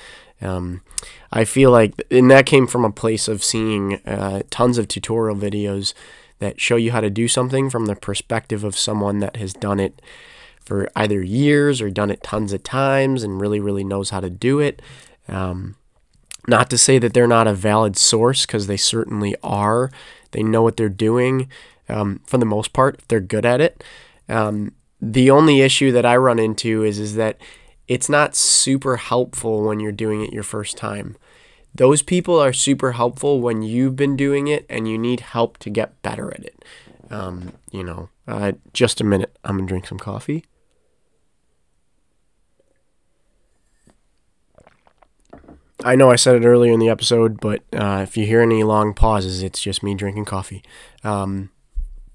Um, 0.41 0.83
I 1.31 1.45
feel 1.45 1.71
like, 1.71 1.95
and 2.11 2.31
that 2.31 2.47
came 2.47 2.67
from 2.67 2.85
a 2.85 2.91
place 2.91 3.29
of 3.29 3.45
seeing 3.45 3.95
uh, 4.07 4.43
tons 4.51 4.77
of 4.77 4.89
tutorial 4.89 5.37
videos 5.37 5.95
that 6.41 6.61
show 6.61 6.77
you 6.77 6.91
how 6.91 7.01
to 7.01 7.11
do 7.11 7.29
something 7.29 7.71
from 7.71 7.87
the 7.87 7.95
perspective 7.95 8.65
of 8.65 8.77
someone 8.77 9.21
that 9.21 9.37
has 9.37 9.53
done 9.53 9.79
it 9.79 10.03
for 10.65 10.91
either 10.97 11.23
years 11.23 11.81
or 11.81 11.91
done 11.91 12.11
it 12.11 12.23
tons 12.23 12.53
of 12.53 12.63
times 12.63 13.23
and 13.23 13.41
really, 13.41 13.61
really 13.61 13.85
knows 13.85 14.11
how 14.11 14.21
to 14.21 14.29
do 14.31 14.59
it. 14.59 14.83
Um, 15.29 15.77
not 16.49 16.69
to 16.71 16.79
say 16.79 16.99
that 16.99 17.15
they're 17.15 17.29
not 17.29 17.47
a 17.47 17.55
valid 17.55 17.97
source, 17.97 18.45
because 18.45 18.67
they 18.67 18.77
certainly 18.77 19.37
are. 19.43 19.91
They 20.33 20.43
know 20.43 20.63
what 20.63 20.77
they're 20.77 20.89
doing 20.89 21.49
um, 21.89 22.21
for 22.27 22.39
the 22.39 22.47
most 22.47 22.73
part, 22.73 23.01
they're 23.09 23.21
good 23.21 23.45
at 23.45 23.61
it. 23.61 23.85
Um, 24.29 24.73
the 25.01 25.31
only 25.31 25.61
issue 25.61 25.93
that 25.93 26.07
I 26.07 26.17
run 26.17 26.39
into 26.39 26.85
is, 26.85 26.99
is 26.99 27.17
that 27.17 27.39
it's 27.89 28.09
not 28.09 28.35
super 28.37 28.97
helpful 28.97 29.63
when 29.63 29.81
you're 29.81 29.93
doing 29.93 30.25
it 30.25 30.33
your 30.33 30.45
first 30.45 30.77
time. 30.77 31.17
Those 31.75 32.03
people 32.03 32.39
are 32.39 32.53
super 32.53 32.93
helpful 32.93 33.41
when 33.41 33.63
you've 33.63 33.97
been 33.97 34.17
doing 34.17 34.47
it 34.47 34.65
and 34.69 34.89
you 34.89 34.99
need 34.99 35.21
help 35.21 35.59
to 35.59 35.71
get 35.71 36.01
better 36.03 36.33
at 36.33 36.45
it. 36.45 36.65
Um, 37.11 37.53
you 37.71 37.83
know, 37.83 38.09
uh, 38.29 38.53
just 38.73 39.01
a 39.01 39.05
minute. 39.05 39.37
I'm 39.45 39.59
to 39.59 39.67
drink 39.67 39.87
some 39.87 39.99
coffee. 39.99 40.45
I 45.85 45.95
know 45.97 46.11
I 46.11 46.17
said 46.17 46.37
it 46.37 46.47
earlier 46.47 46.73
in 46.73 46.81
the 46.81 46.89
episode, 46.89 47.41
but 47.41 47.63
uh, 47.73 48.01
if 48.03 48.17
you 48.17 48.27
hear 48.27 48.41
any 48.41 48.63
long 48.63 48.95
pauses, 48.95 49.43
it's 49.43 49.61
just 49.61 49.83
me 49.83 49.95
drinking 49.95 50.25
coffee. 50.25 50.63
Um, 51.05 51.51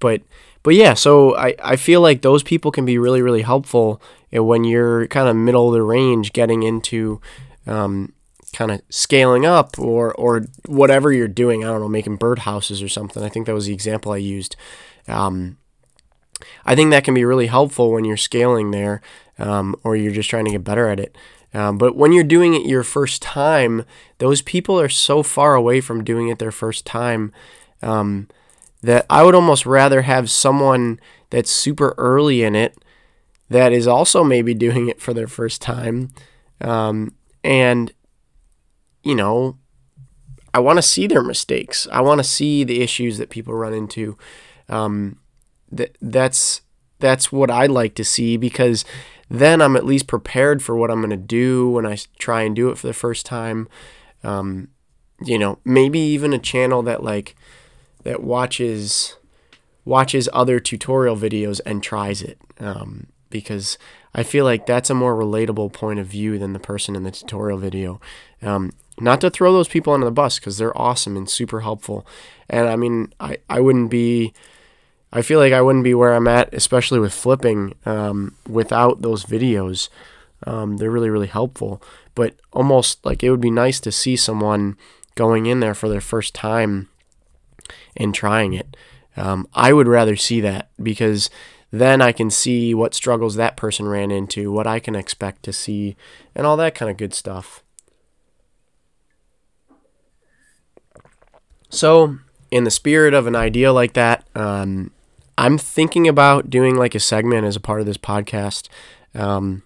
but 0.00 0.22
but 0.62 0.74
yeah, 0.74 0.94
so 0.94 1.36
I, 1.36 1.54
I 1.62 1.76
feel 1.76 2.00
like 2.00 2.22
those 2.22 2.42
people 2.42 2.70
can 2.70 2.84
be 2.84 2.98
really 2.98 3.22
really 3.22 3.42
helpful 3.42 4.02
when 4.32 4.64
you're 4.64 5.06
kind 5.08 5.28
of 5.28 5.36
middle 5.36 5.68
of 5.68 5.74
the 5.74 5.82
range, 5.82 6.32
getting 6.32 6.62
into 6.62 7.20
um, 7.66 8.12
kind 8.52 8.70
of 8.70 8.82
scaling 8.88 9.44
up 9.44 9.78
or 9.78 10.14
or 10.14 10.46
whatever 10.66 11.12
you're 11.12 11.28
doing. 11.28 11.64
I 11.64 11.68
don't 11.68 11.80
know, 11.80 11.88
making 11.88 12.18
birdhouses 12.18 12.84
or 12.84 12.88
something. 12.88 13.22
I 13.22 13.28
think 13.28 13.46
that 13.46 13.54
was 13.54 13.66
the 13.66 13.74
example 13.74 14.12
I 14.12 14.18
used. 14.18 14.56
Um, 15.06 15.58
I 16.64 16.74
think 16.74 16.90
that 16.90 17.04
can 17.04 17.14
be 17.14 17.24
really 17.24 17.46
helpful 17.46 17.90
when 17.92 18.04
you're 18.04 18.16
scaling 18.16 18.70
there, 18.70 19.00
um, 19.38 19.74
or 19.82 19.96
you're 19.96 20.12
just 20.12 20.30
trying 20.30 20.44
to 20.44 20.50
get 20.50 20.64
better 20.64 20.88
at 20.88 21.00
it. 21.00 21.16
Um, 21.54 21.78
but 21.78 21.96
when 21.96 22.12
you're 22.12 22.24
doing 22.24 22.54
it 22.54 22.66
your 22.66 22.82
first 22.82 23.22
time, 23.22 23.84
those 24.18 24.42
people 24.42 24.78
are 24.78 24.88
so 24.88 25.22
far 25.22 25.54
away 25.54 25.80
from 25.80 26.04
doing 26.04 26.28
it 26.28 26.38
their 26.38 26.52
first 26.52 26.84
time 26.84 27.32
um, 27.82 28.28
that 28.82 29.06
I 29.08 29.22
would 29.22 29.34
almost 29.34 29.64
rather 29.64 30.02
have 30.02 30.30
someone 30.30 31.00
that's 31.30 31.50
super 31.50 31.94
early 31.96 32.42
in 32.42 32.54
it 32.54 32.76
that 33.48 33.72
is 33.72 33.86
also 33.86 34.22
maybe 34.22 34.52
doing 34.66 34.88
it 34.88 35.00
for 35.00 35.14
their 35.14 35.28
first 35.28 35.62
time 35.62 36.10
um, 36.60 37.14
and 37.42 37.92
you 39.02 39.14
know, 39.14 39.56
I 40.52 40.60
want 40.60 40.76
to 40.76 40.82
see 40.82 41.06
their 41.06 41.22
mistakes. 41.22 41.86
I 41.92 42.00
want 42.00 42.18
to 42.18 42.24
see 42.24 42.64
the 42.64 42.82
issues 42.82 43.18
that 43.18 43.30
people 43.30 43.54
run 43.54 43.72
into. 43.72 44.18
Um, 44.68 45.18
that 45.70 45.96
that's 46.00 46.62
that's 46.98 47.30
what 47.30 47.50
I 47.50 47.66
like 47.66 47.94
to 47.94 48.04
see 48.04 48.36
because 48.36 48.84
then 49.30 49.60
I'm 49.60 49.76
at 49.76 49.84
least 49.84 50.06
prepared 50.06 50.62
for 50.62 50.76
what 50.76 50.90
I'm 50.90 51.00
going 51.00 51.10
to 51.10 51.16
do 51.16 51.70
when 51.70 51.86
I 51.86 51.98
try 52.18 52.42
and 52.42 52.56
do 52.56 52.70
it 52.70 52.78
for 52.78 52.86
the 52.86 52.94
first 52.94 53.26
time. 53.26 53.68
Um, 54.24 54.68
you 55.22 55.38
know, 55.38 55.58
maybe 55.64 55.98
even 55.98 56.32
a 56.32 56.38
channel 56.38 56.82
that 56.82 57.02
like 57.02 57.34
that 58.04 58.22
watches 58.22 59.16
watches 59.84 60.28
other 60.32 60.60
tutorial 60.60 61.16
videos 61.16 61.60
and 61.64 61.82
tries 61.82 62.22
it 62.22 62.38
um, 62.60 63.06
because 63.30 63.78
I 64.14 64.22
feel 64.22 64.44
like 64.44 64.66
that's 64.66 64.90
a 64.90 64.94
more 64.94 65.14
relatable 65.14 65.72
point 65.72 65.98
of 65.98 66.06
view 66.06 66.38
than 66.38 66.52
the 66.52 66.58
person 66.58 66.94
in 66.94 67.04
the 67.04 67.10
tutorial 67.10 67.58
video. 67.58 68.00
Um, 68.42 68.72
not 69.00 69.20
to 69.20 69.30
throw 69.30 69.52
those 69.52 69.68
people 69.68 69.92
under 69.92 70.04
the 70.04 70.12
bus 70.12 70.38
because 70.38 70.58
they're 70.58 70.76
awesome 70.76 71.16
and 71.16 71.28
super 71.28 71.60
helpful. 71.60 72.06
And 72.50 72.68
I 72.68 72.76
mean, 72.76 73.12
I, 73.20 73.38
I 73.48 73.60
wouldn't 73.60 73.90
be, 73.90 74.32
I 75.12 75.22
feel 75.22 75.38
like 75.38 75.52
I 75.52 75.62
wouldn't 75.62 75.84
be 75.84 75.94
where 75.94 76.14
I'm 76.14 76.28
at, 76.28 76.52
especially 76.52 76.98
with 76.98 77.14
flipping, 77.14 77.74
um, 77.86 78.34
without 78.46 79.02
those 79.02 79.24
videos. 79.24 79.88
Um, 80.46 80.76
they're 80.76 80.90
really, 80.90 81.10
really 81.10 81.26
helpful. 81.26 81.82
But 82.14 82.34
almost 82.52 83.04
like 83.04 83.22
it 83.22 83.30
would 83.30 83.40
be 83.40 83.50
nice 83.50 83.80
to 83.80 83.92
see 83.92 84.16
someone 84.16 84.76
going 85.14 85.46
in 85.46 85.60
there 85.60 85.74
for 85.74 85.88
their 85.88 86.00
first 86.00 86.34
time 86.34 86.88
and 87.96 88.14
trying 88.14 88.52
it. 88.52 88.76
Um, 89.16 89.48
I 89.54 89.72
would 89.72 89.88
rather 89.88 90.14
see 90.14 90.40
that 90.42 90.70
because 90.80 91.30
then 91.70 92.00
I 92.00 92.12
can 92.12 92.30
see 92.30 92.72
what 92.74 92.94
struggles 92.94 93.34
that 93.34 93.56
person 93.56 93.88
ran 93.88 94.10
into, 94.10 94.52
what 94.52 94.66
I 94.66 94.78
can 94.78 94.94
expect 94.94 95.42
to 95.44 95.52
see, 95.52 95.96
and 96.34 96.46
all 96.46 96.56
that 96.56 96.74
kind 96.74 96.90
of 96.90 96.96
good 96.96 97.14
stuff. 97.14 97.62
So, 101.68 102.18
in 102.50 102.64
the 102.64 102.70
spirit 102.70 103.12
of 103.12 103.26
an 103.26 103.36
idea 103.36 103.72
like 103.72 103.92
that, 103.92 104.26
um, 104.34 104.90
I'm 105.38 105.56
thinking 105.56 106.08
about 106.08 106.50
doing 106.50 106.74
like 106.74 106.96
a 106.96 107.00
segment 107.00 107.46
as 107.46 107.54
a 107.54 107.60
part 107.60 107.78
of 107.78 107.86
this 107.86 107.96
podcast 107.96 108.68
um, 109.14 109.62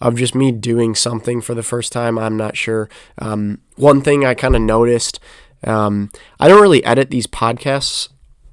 of 0.00 0.14
just 0.14 0.36
me 0.36 0.52
doing 0.52 0.94
something 0.94 1.40
for 1.40 1.52
the 1.52 1.64
first 1.64 1.92
time. 1.92 2.16
I'm 2.16 2.36
not 2.36 2.56
sure. 2.56 2.88
Um, 3.18 3.58
one 3.74 4.02
thing 4.02 4.24
I 4.24 4.34
kind 4.34 4.54
of 4.54 4.62
noticed 4.62 5.18
um, 5.64 6.10
I 6.38 6.46
don't 6.46 6.62
really 6.62 6.84
edit 6.84 7.10
these 7.10 7.26
podcasts 7.26 8.08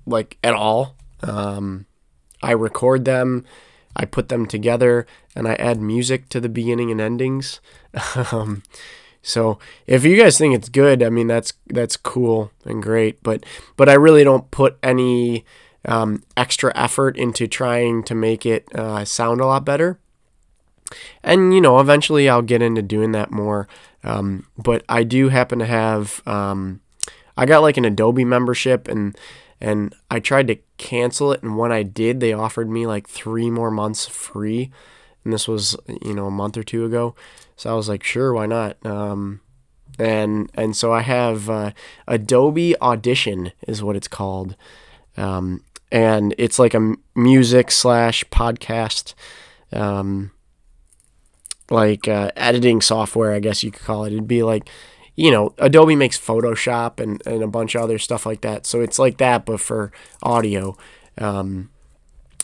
like 0.07 0.37
at 0.43 0.55
all. 0.55 0.97
Um, 1.21 1.85
I 2.41 2.51
record 2.51 3.05
them, 3.05 3.45
I 3.95 4.05
put 4.05 4.29
them 4.29 4.47
together, 4.47 5.05
and 5.35 5.47
I 5.47 5.53
add 5.53 5.79
music 5.79 6.27
to 6.29 6.41
the 6.41 6.49
beginning 6.49 6.91
and 6.91 6.99
endings. 6.99 7.61
Um, 8.31 8.63
so 9.25 9.57
if 9.87 10.03
you 10.03 10.17
guys 10.17 10.37
think 10.37 10.53
it's 10.53 10.67
good, 10.67 11.01
I 11.01 11.09
mean 11.09 11.27
that's 11.27 11.53
that's 11.67 11.95
cool 11.95 12.51
and 12.65 12.83
great. 12.83 13.23
But 13.23 13.45
but 13.77 13.87
I 13.87 13.93
really 13.93 14.23
don't 14.23 14.51
put 14.51 14.77
any 14.83 15.45
um, 15.85 16.23
extra 16.37 16.71
effort 16.75 17.17
into 17.17 17.47
trying 17.47 18.03
to 18.03 18.15
make 18.15 18.45
it 18.45 18.67
uh, 18.75 19.05
sound 19.05 19.41
a 19.41 19.45
lot 19.45 19.65
better. 19.65 19.99
And 21.23 21.53
you 21.53 21.61
know, 21.61 21.79
eventually 21.79 22.29
I'll 22.29 22.41
get 22.41 22.61
into 22.61 22.81
doing 22.81 23.11
that 23.13 23.31
more. 23.31 23.67
Um, 24.03 24.47
but 24.57 24.83
I 24.89 25.03
do 25.03 25.29
happen 25.29 25.59
to 25.59 25.65
have 25.65 26.21
um, 26.27 26.81
I 27.37 27.45
got 27.45 27.61
like 27.61 27.77
an 27.77 27.85
Adobe 27.85 28.25
membership 28.25 28.87
and 28.87 29.17
and 29.59 29.95
I 30.11 30.19
tried 30.19 30.47
to 30.47 30.57
cancel 30.77 31.31
it 31.31 31.41
and 31.41 31.57
when 31.57 31.71
I 31.71 31.83
did, 31.83 32.19
they 32.19 32.33
offered 32.33 32.69
me 32.69 32.85
like 32.85 33.07
three 33.07 33.49
more 33.49 33.71
months 33.71 34.05
free. 34.05 34.71
And 35.23 35.31
this 35.31 35.47
was 35.47 35.77
you 35.87 36.13
know 36.13 36.27
a 36.27 36.31
month 36.31 36.57
or 36.57 36.63
two 36.63 36.85
ago. 36.85 37.15
So 37.55 37.71
I 37.71 37.73
was 37.73 37.87
like, 37.87 38.03
sure, 38.03 38.33
why 38.33 38.45
not? 38.45 38.83
Um, 38.85 39.39
and 39.99 40.51
and 40.53 40.75
so 40.75 40.91
I 40.91 41.01
have 41.01 41.49
uh, 41.49 41.71
Adobe 42.07 42.79
Audition 42.81 43.51
is 43.67 43.83
what 43.83 43.95
it's 43.95 44.07
called, 44.07 44.55
um, 45.17 45.63
and 45.93 46.33
it's 46.39 46.57
like 46.57 46.73
a 46.73 46.95
music 47.15 47.69
slash 47.69 48.25
podcast, 48.25 49.13
um, 49.71 50.31
like 51.69 52.07
uh, 52.07 52.31
editing 52.35 52.81
software, 52.81 53.31
I 53.31 53.39
guess 53.39 53.63
you 53.63 53.69
could 53.69 53.83
call 53.83 54.03
it. 54.03 54.11
It'd 54.11 54.27
be 54.27 54.41
like, 54.41 54.67
you 55.15 55.29
know, 55.29 55.53
Adobe 55.59 55.95
makes 55.95 56.19
Photoshop 56.19 56.99
and 56.99 57.21
and 57.27 57.43
a 57.43 57.47
bunch 57.47 57.75
of 57.75 57.83
other 57.83 57.99
stuff 57.99 58.25
like 58.25 58.41
that. 58.41 58.65
So 58.65 58.81
it's 58.81 58.97
like 58.97 59.17
that, 59.19 59.45
but 59.45 59.61
for 59.61 59.91
audio. 60.23 60.75
Um, 61.19 61.69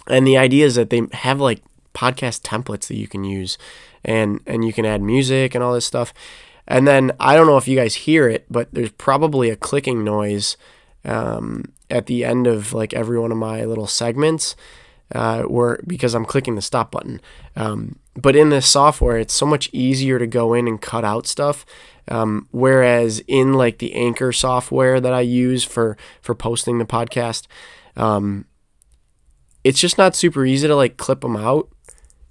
and 0.08 0.28
the 0.28 0.38
idea 0.38 0.68
is 0.68 0.76
that 0.76 0.92
they 0.92 1.02
have 1.12 1.42
like 1.42 1.64
podcast 1.96 2.44
templates 2.44 2.88
that 2.88 2.98
you 2.98 3.08
can 3.08 3.24
use 3.24 3.58
and 4.06 4.42
and 4.46 4.64
you 4.64 4.72
can 4.72 4.86
add 4.86 5.02
music 5.02 5.56
and 5.56 5.64
all 5.64 5.74
this 5.74 5.88
stuff. 5.88 6.14
And 6.68 6.88
then 6.88 7.14
I 7.20 7.36
don't 7.36 7.48
know 7.48 7.58
if 7.58 7.68
you 7.68 7.76
guys 7.76 7.96
hear 7.96 8.30
it, 8.30 8.46
but 8.48 8.68
there's 8.72 8.92
probably 8.92 9.50
a 9.50 9.56
clicking 9.56 10.04
noise 10.04 10.56
um, 11.10 11.66
at 11.90 12.06
the 12.06 12.24
end 12.24 12.48
of 12.48 12.74
like 12.74 12.94
every 12.94 13.20
one 13.20 13.32
of 13.32 13.38
my 13.38 13.66
little 13.66 13.88
segments. 13.88 14.56
uh, 15.14 15.44
where 15.44 15.80
because 15.88 16.14
I'm 16.14 16.26
clicking 16.26 16.56
the 16.56 16.62
stop 16.62 16.92
button. 16.92 17.22
Um, 17.56 18.00
but 18.16 18.36
in 18.36 18.50
this 18.50 18.68
software, 18.68 19.18
it's 19.18 19.34
so 19.34 19.46
much 19.46 19.70
easier 19.74 20.20
to 20.20 20.28
go 20.28 20.54
in 20.54 20.68
and 20.68 20.82
cut 20.82 21.04
out 21.04 21.26
stuff. 21.26 21.66
Um, 22.08 22.48
whereas 22.52 23.22
in 23.28 23.54
like 23.54 23.80
the 23.80 23.94
Anchor 23.94 24.32
software 24.32 25.00
that 25.00 25.14
I 25.14 25.22
use 25.22 25.64
for 25.64 25.98
for 26.22 26.36
posting 26.36 26.78
the 26.78 26.86
podcast, 26.86 27.48
um, 27.96 28.46
it's 29.64 29.80
just 29.80 29.98
not 29.98 30.16
super 30.16 30.46
easy 30.46 30.68
to 30.68 30.76
like 30.76 30.98
clip 30.98 31.22
them 31.22 31.36
out 31.36 31.70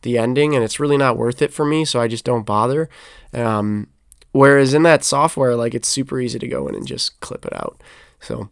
the 0.02 0.16
ending, 0.16 0.54
and 0.54 0.62
it's 0.62 0.78
really 0.78 0.96
not 0.96 1.16
worth 1.16 1.42
it 1.42 1.52
for 1.52 1.64
me. 1.64 1.84
So 1.84 2.00
I 2.00 2.06
just 2.08 2.24
don't 2.24 2.46
bother. 2.46 2.88
Um, 3.34 3.88
whereas 4.32 4.72
in 4.72 4.84
that 4.84 5.02
software, 5.04 5.56
like 5.56 5.74
it's 5.74 5.88
super 5.88 6.20
easy 6.20 6.38
to 6.38 6.46
go 6.48 6.68
in 6.68 6.74
and 6.76 6.86
just 6.86 7.18
clip 7.20 7.44
it 7.44 7.52
out. 7.54 7.82
So 8.20 8.50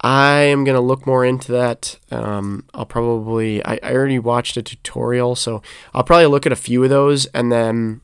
I 0.00 0.40
am 0.42 0.64
gonna 0.64 0.80
look 0.80 1.06
more 1.06 1.24
into 1.24 1.52
that. 1.52 1.98
Um, 2.10 2.64
I'll 2.74 2.86
probably 2.86 3.64
I, 3.64 3.78
I 3.82 3.92
already 3.92 4.18
watched 4.18 4.56
a 4.56 4.62
tutorial, 4.62 5.34
so 5.34 5.62
I'll 5.94 6.04
probably 6.04 6.26
look 6.26 6.46
at 6.46 6.52
a 6.52 6.56
few 6.56 6.84
of 6.84 6.90
those 6.90 7.26
and 7.26 7.50
then 7.50 8.00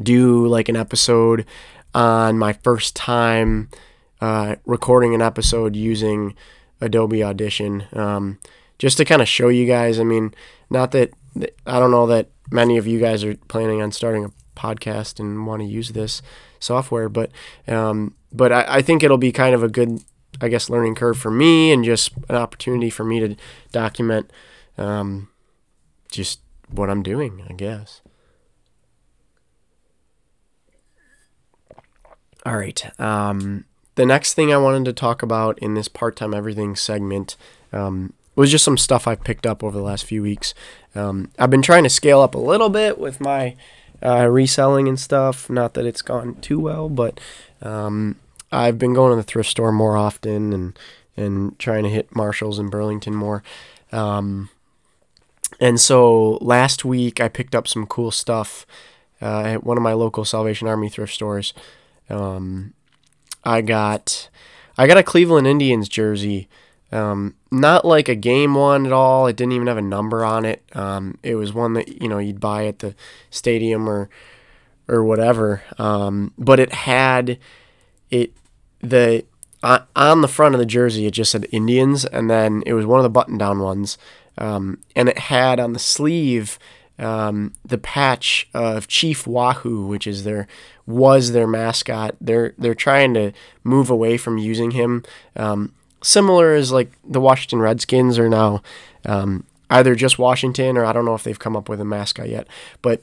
do 0.00 0.46
like 0.46 0.68
an 0.68 0.76
episode 0.76 1.44
on 1.94 2.38
my 2.38 2.52
first 2.52 2.94
time 2.94 3.68
uh, 4.20 4.56
recording 4.64 5.14
an 5.14 5.22
episode 5.22 5.76
using 5.76 6.34
Adobe 6.80 7.22
Audition, 7.22 7.84
um, 7.92 8.38
just 8.78 8.96
to 8.98 9.04
kind 9.04 9.22
of 9.22 9.28
show 9.28 9.48
you 9.48 9.66
guys. 9.66 9.98
I 9.98 10.04
mean, 10.04 10.34
not 10.70 10.92
that 10.92 11.12
I 11.66 11.78
don't 11.78 11.90
know 11.90 12.06
that 12.06 12.30
many 12.50 12.78
of 12.78 12.86
you 12.86 13.00
guys 13.00 13.24
are 13.24 13.36
planning 13.48 13.82
on 13.82 13.92
starting 13.92 14.24
a 14.24 14.30
podcast 14.56 15.20
and 15.20 15.46
want 15.46 15.62
to 15.62 15.66
use 15.66 15.90
this 15.90 16.22
software, 16.60 17.08
but 17.08 17.30
um, 17.66 18.14
but 18.32 18.52
I, 18.52 18.64
I 18.68 18.82
think 18.82 19.02
it'll 19.02 19.18
be 19.18 19.32
kind 19.32 19.54
of 19.54 19.62
a 19.62 19.68
good 19.68 20.02
I 20.40 20.48
guess, 20.48 20.70
learning 20.70 20.94
curve 20.94 21.18
for 21.18 21.30
me 21.30 21.72
and 21.72 21.84
just 21.84 22.12
an 22.28 22.36
opportunity 22.36 22.90
for 22.90 23.04
me 23.04 23.20
to 23.20 23.36
document 23.72 24.30
um, 24.76 25.28
just 26.10 26.40
what 26.70 26.90
I'm 26.90 27.02
doing, 27.02 27.44
I 27.48 27.52
guess. 27.52 28.00
All 32.46 32.56
right. 32.56 33.00
Um, 33.00 33.64
the 33.96 34.06
next 34.06 34.34
thing 34.34 34.52
I 34.52 34.58
wanted 34.58 34.84
to 34.84 34.92
talk 34.92 35.22
about 35.22 35.58
in 35.58 35.74
this 35.74 35.88
part 35.88 36.16
time 36.16 36.32
everything 36.32 36.76
segment 36.76 37.36
um, 37.72 38.12
was 38.36 38.50
just 38.50 38.64
some 38.64 38.78
stuff 38.78 39.08
I've 39.08 39.24
picked 39.24 39.44
up 39.44 39.64
over 39.64 39.76
the 39.76 39.82
last 39.82 40.04
few 40.04 40.22
weeks. 40.22 40.54
Um, 40.94 41.30
I've 41.38 41.50
been 41.50 41.62
trying 41.62 41.82
to 41.82 41.90
scale 41.90 42.20
up 42.20 42.34
a 42.34 42.38
little 42.38 42.68
bit 42.68 42.98
with 42.98 43.20
my 43.20 43.56
uh, 44.02 44.28
reselling 44.28 44.88
and 44.88 44.98
stuff. 44.98 45.50
Not 45.50 45.74
that 45.74 45.84
it's 45.84 46.02
gone 46.02 46.36
too 46.36 46.60
well, 46.60 46.88
but 46.88 47.18
um, 47.60 48.16
I've 48.50 48.78
been 48.78 48.94
going 48.94 49.10
to 49.10 49.16
the 49.16 49.22
thrift 49.22 49.50
store 49.50 49.72
more 49.72 49.96
often 49.96 50.52
and 50.52 50.78
and 51.16 51.58
trying 51.58 51.82
to 51.82 51.90
hit 51.90 52.14
Marshalls 52.14 52.58
in 52.60 52.70
Burlington 52.70 53.14
more. 53.14 53.42
Um, 53.90 54.50
and 55.60 55.80
so 55.80 56.38
last 56.40 56.84
week 56.84 57.20
I 57.20 57.28
picked 57.28 57.54
up 57.54 57.66
some 57.66 57.86
cool 57.86 58.12
stuff 58.12 58.64
uh, 59.20 59.42
at 59.42 59.64
one 59.64 59.76
of 59.76 59.82
my 59.82 59.94
local 59.94 60.24
Salvation 60.24 60.68
Army 60.68 60.88
thrift 60.88 61.12
stores. 61.12 61.52
Um, 62.08 62.74
I 63.44 63.62
got 63.62 64.28
I 64.76 64.86
got 64.86 64.96
a 64.96 65.02
Cleveland 65.02 65.46
Indians 65.46 65.88
jersey. 65.88 66.48
Um, 66.90 67.34
not 67.50 67.84
like 67.84 68.08
a 68.08 68.14
game 68.14 68.54
one 68.54 68.86
at 68.86 68.92
all. 68.92 69.26
It 69.26 69.36
didn't 69.36 69.52
even 69.52 69.66
have 69.66 69.76
a 69.76 69.82
number 69.82 70.24
on 70.24 70.44
it. 70.44 70.62
Um, 70.74 71.18
it 71.22 71.34
was 71.34 71.52
one 71.52 71.74
that 71.74 72.00
you 72.00 72.08
know 72.08 72.18
you'd 72.18 72.40
buy 72.40 72.66
at 72.66 72.78
the 72.78 72.94
stadium 73.30 73.88
or 73.88 74.08
or 74.86 75.02
whatever. 75.02 75.62
Um, 75.78 76.32
but 76.38 76.60
it 76.60 76.72
had 76.72 77.38
it 78.10 78.32
the 78.80 79.24
uh, 79.62 79.80
on 79.96 80.20
the 80.20 80.28
front 80.28 80.54
of 80.54 80.58
the 80.58 80.66
jersey 80.66 81.06
it 81.06 81.12
just 81.12 81.32
said 81.32 81.46
Indians, 81.50 82.04
and 82.04 82.30
then 82.30 82.62
it 82.66 82.74
was 82.74 82.86
one 82.86 82.98
of 82.98 83.04
the 83.04 83.10
button 83.10 83.38
down 83.38 83.60
ones, 83.60 83.98
um, 84.36 84.78
and 84.94 85.08
it 85.08 85.18
had 85.18 85.58
on 85.58 85.72
the 85.72 85.78
sleeve 85.78 86.58
um, 86.98 87.52
the 87.64 87.78
patch 87.78 88.48
of 88.52 88.88
Chief 88.88 89.26
Wahoo, 89.26 89.86
which 89.86 90.06
is 90.06 90.24
their 90.24 90.46
was 90.86 91.32
their 91.32 91.46
mascot. 91.46 92.16
They're 92.20 92.54
they're 92.58 92.74
trying 92.74 93.14
to 93.14 93.32
move 93.62 93.90
away 93.90 94.16
from 94.16 94.38
using 94.38 94.72
him. 94.72 95.04
Um, 95.36 95.74
similar 96.02 96.54
as 96.54 96.72
like 96.72 96.92
the 97.04 97.20
Washington 97.20 97.60
Redskins 97.60 98.18
are 98.18 98.28
now 98.28 98.62
um, 99.04 99.44
either 99.70 99.94
just 99.94 100.18
Washington 100.18 100.76
or 100.76 100.84
I 100.84 100.92
don't 100.92 101.04
know 101.04 101.14
if 101.14 101.22
they've 101.22 101.38
come 101.38 101.56
up 101.56 101.68
with 101.68 101.80
a 101.80 101.84
mascot 101.84 102.28
yet, 102.28 102.46
but 102.82 103.02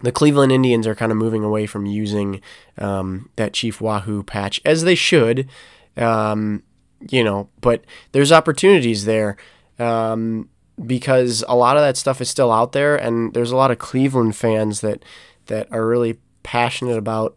the 0.00 0.12
Cleveland 0.12 0.52
Indians 0.52 0.86
are 0.86 0.94
kind 0.94 1.10
of 1.10 1.18
moving 1.18 1.42
away 1.42 1.66
from 1.66 1.86
using 1.86 2.40
um, 2.78 3.30
that 3.36 3.52
Chief 3.52 3.80
Wahoo 3.80 4.22
patch 4.22 4.60
as 4.64 4.84
they 4.84 4.94
should, 4.94 5.48
um, 5.96 6.62
you 7.10 7.24
know. 7.24 7.48
But 7.60 7.84
there's 8.12 8.32
opportunities 8.32 9.04
there 9.04 9.36
um, 9.78 10.48
because 10.84 11.44
a 11.48 11.56
lot 11.56 11.76
of 11.76 11.82
that 11.82 11.96
stuff 11.96 12.20
is 12.20 12.28
still 12.28 12.52
out 12.52 12.72
there, 12.72 12.96
and 12.96 13.34
there's 13.34 13.50
a 13.50 13.56
lot 13.56 13.70
of 13.70 13.78
Cleveland 13.78 14.36
fans 14.36 14.80
that 14.82 15.04
that 15.46 15.66
are 15.72 15.86
really 15.86 16.18
passionate 16.42 16.96
about 16.96 17.36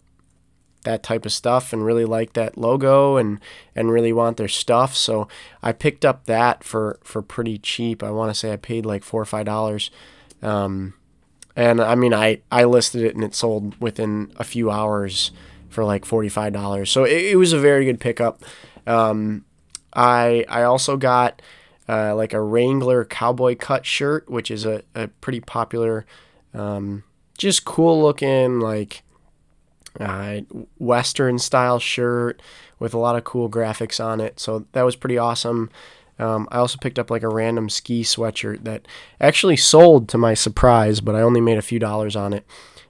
that 0.84 1.04
type 1.04 1.26
of 1.26 1.34
stuff 1.34 1.74
and 1.74 1.86
really 1.86 2.06
like 2.06 2.34
that 2.34 2.58
logo 2.58 3.18
and 3.18 3.40
and 3.76 3.92
really 3.92 4.14
want 4.14 4.38
their 4.38 4.48
stuff. 4.48 4.96
So 4.96 5.28
I 5.62 5.72
picked 5.72 6.06
up 6.06 6.26
that 6.26 6.64
for 6.64 7.00
for 7.04 7.22
pretty 7.22 7.58
cheap. 7.58 8.04
I 8.04 8.12
want 8.12 8.30
to 8.30 8.36
say 8.36 8.54
I 8.54 8.58
paid 8.58 8.86
like 8.86 9.04
four 9.04 9.22
or 9.22 9.26
five 9.26 9.46
dollars. 9.46 9.90
Um, 10.42 10.94
and 11.56 11.82
I 11.82 11.96
mean, 11.96 12.14
I, 12.14 12.42
I 12.52 12.64
listed 12.64 13.04
it 13.04 13.16
and 13.16 13.24
it 13.24 13.36
sold 13.36 13.80
within 13.82 14.32
a 14.38 14.44
few 14.44 14.72
hours 14.72 15.32
for 15.70 15.84
like 15.84 16.06
$45. 16.06 16.88
So 16.88 17.04
it, 17.04 17.24
it 17.26 17.36
was 17.38 17.54
a 17.54 17.60
very 17.60 17.86
good 17.86 18.00
pickup. 18.00 18.44
Um, 18.88 19.46
I, 19.94 20.46
I 20.50 20.64
also 20.64 20.98
got 20.98 21.42
uh, 21.90 22.16
like 22.16 22.34
a 22.34 22.42
Wrangler 22.42 23.06
cowboy 23.06 23.56
cut 23.56 23.86
shirt, 23.86 24.30
which 24.30 24.50
is 24.52 24.66
a, 24.66 24.84
a 24.96 25.08
pretty 25.08 25.40
popular, 25.40 26.06
um, 26.54 27.04
just 27.38 27.66
cool 27.66 28.02
looking, 28.02 28.60
like 28.60 29.04
uh, 30.00 30.42
Western 30.78 31.38
style 31.38 31.80
shirt 31.80 32.42
with 32.80 32.94
a 32.94 32.98
lot 32.98 33.16
of 33.16 33.24
cool 33.24 33.50
graphics 33.50 34.04
on 34.04 34.20
it. 34.20 34.40
So 34.40 34.66
that 34.72 34.84
was 34.84 34.96
pretty 34.96 35.18
awesome. 35.18 35.70
Um, 36.20 36.48
I 36.52 36.58
also 36.58 36.78
picked 36.78 37.00
up 37.00 37.10
like 37.10 37.24
a 37.24 37.30
random 37.30 37.70
ski 37.70 38.04
sweatshirt 38.04 38.64
that 38.64 38.88
actually 39.20 39.58
sold 39.58 40.08
to 40.10 40.18
my 40.18 40.34
surprise, 40.34 41.02
but 41.02 41.16
I 41.16 41.22
only 41.22 41.42
made 41.42 41.58
a 41.58 41.64
few 41.64 41.80
dollars 41.80 42.16
on 42.16 42.34
it. 42.34 42.46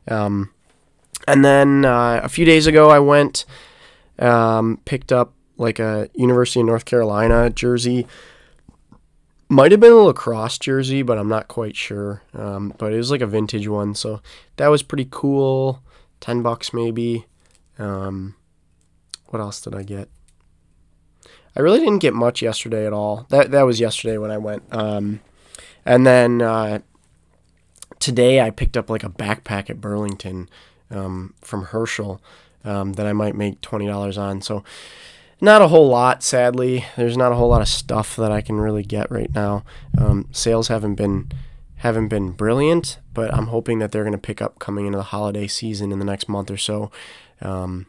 Um, 0.08 0.52
and 1.28 1.46
then 1.46 1.86
uh, 1.86 2.22
a 2.24 2.30
few 2.30 2.46
days 2.46 2.68
ago, 2.68 2.90
I 2.90 3.00
went, 3.00 3.46
um, 4.20 4.80
picked 4.86 5.12
up 5.12 5.34
like 5.58 5.80
a 5.80 6.10
University 6.16 6.60
of 6.60 6.66
North 6.66 6.86
Carolina 6.86 7.50
jersey. 7.50 8.08
Might 9.48 9.72
have 9.72 9.80
been 9.80 9.92
a 9.92 9.96
lacrosse 9.96 10.58
jersey, 10.58 11.02
but 11.02 11.18
I'm 11.18 11.28
not 11.28 11.48
quite 11.48 11.76
sure. 11.76 12.24
Um, 12.34 12.74
but 12.78 12.94
it 12.94 12.98
was 12.98 13.12
like 13.12 13.22
a 13.22 13.28
vintage 13.28 13.68
one, 13.68 13.96
so 13.96 14.22
that 14.58 14.70
was 14.70 14.82
pretty 14.82 15.08
cool. 15.10 15.84
Ten 16.20 16.42
bucks 16.42 16.74
maybe. 16.74 17.26
Um, 17.78 18.36
what 19.28 19.40
else 19.40 19.62
did 19.62 19.76
I 19.76 19.84
get? 19.84 20.10
I 21.56 21.60
really 21.60 21.80
didn't 21.80 22.00
get 22.00 22.14
much 22.14 22.42
yesterday 22.42 22.86
at 22.86 22.94
all. 22.94 23.26
That 23.30 23.52
that 23.52 23.64
was 23.64 23.80
yesterday 23.80 24.18
when 24.18 24.32
I 24.32 24.38
went. 24.38 24.64
Um, 24.72 25.20
and 25.86 26.06
then 26.06 26.42
uh, 26.42 26.80
today 28.00 28.42
I 28.42 28.50
picked 28.50 28.78
up 28.78 28.90
like 28.90 29.04
a 29.04 29.10
backpack 29.10 29.70
at 29.70 29.82
Burlington 29.82 30.50
um, 30.90 31.34
from 31.42 31.66
Herschel 31.66 32.22
um, 32.64 32.94
that 32.94 33.06
I 33.06 33.14
might 33.14 33.36
make 33.36 33.62
twenty 33.62 33.88
dollars 33.88 34.18
on. 34.18 34.42
So 34.42 34.64
not 35.42 35.62
a 35.62 35.68
whole 35.68 35.88
lot, 35.88 36.24
sadly. 36.24 36.86
There's 36.96 37.18
not 37.18 37.32
a 37.32 37.36
whole 37.36 37.50
lot 37.50 37.62
of 37.62 37.68
stuff 37.68 38.16
that 38.16 38.32
I 38.32 38.42
can 38.42 38.58
really 38.58 38.84
get 38.84 39.10
right 39.10 39.34
now. 39.34 39.64
Um, 39.98 40.28
sales 40.32 40.68
haven't 40.68 40.96
been 40.96 41.32
haven't 41.78 42.10
been 42.10 42.32
brilliant, 42.32 43.00
but 43.14 43.34
I'm 43.34 43.48
hoping 43.48 43.80
that 43.80 43.92
they're 43.92 44.04
going 44.04 44.12
to 44.12 44.20
pick 44.20 44.42
up 44.42 44.60
coming 44.60 44.86
into 44.86 45.00
the 45.00 45.04
holiday 45.06 45.48
season 45.48 45.92
in 45.92 45.98
the 45.98 46.06
next 46.06 46.30
month 46.30 46.52
or 46.52 46.58
so. 46.58 46.92
Um, 47.42 47.88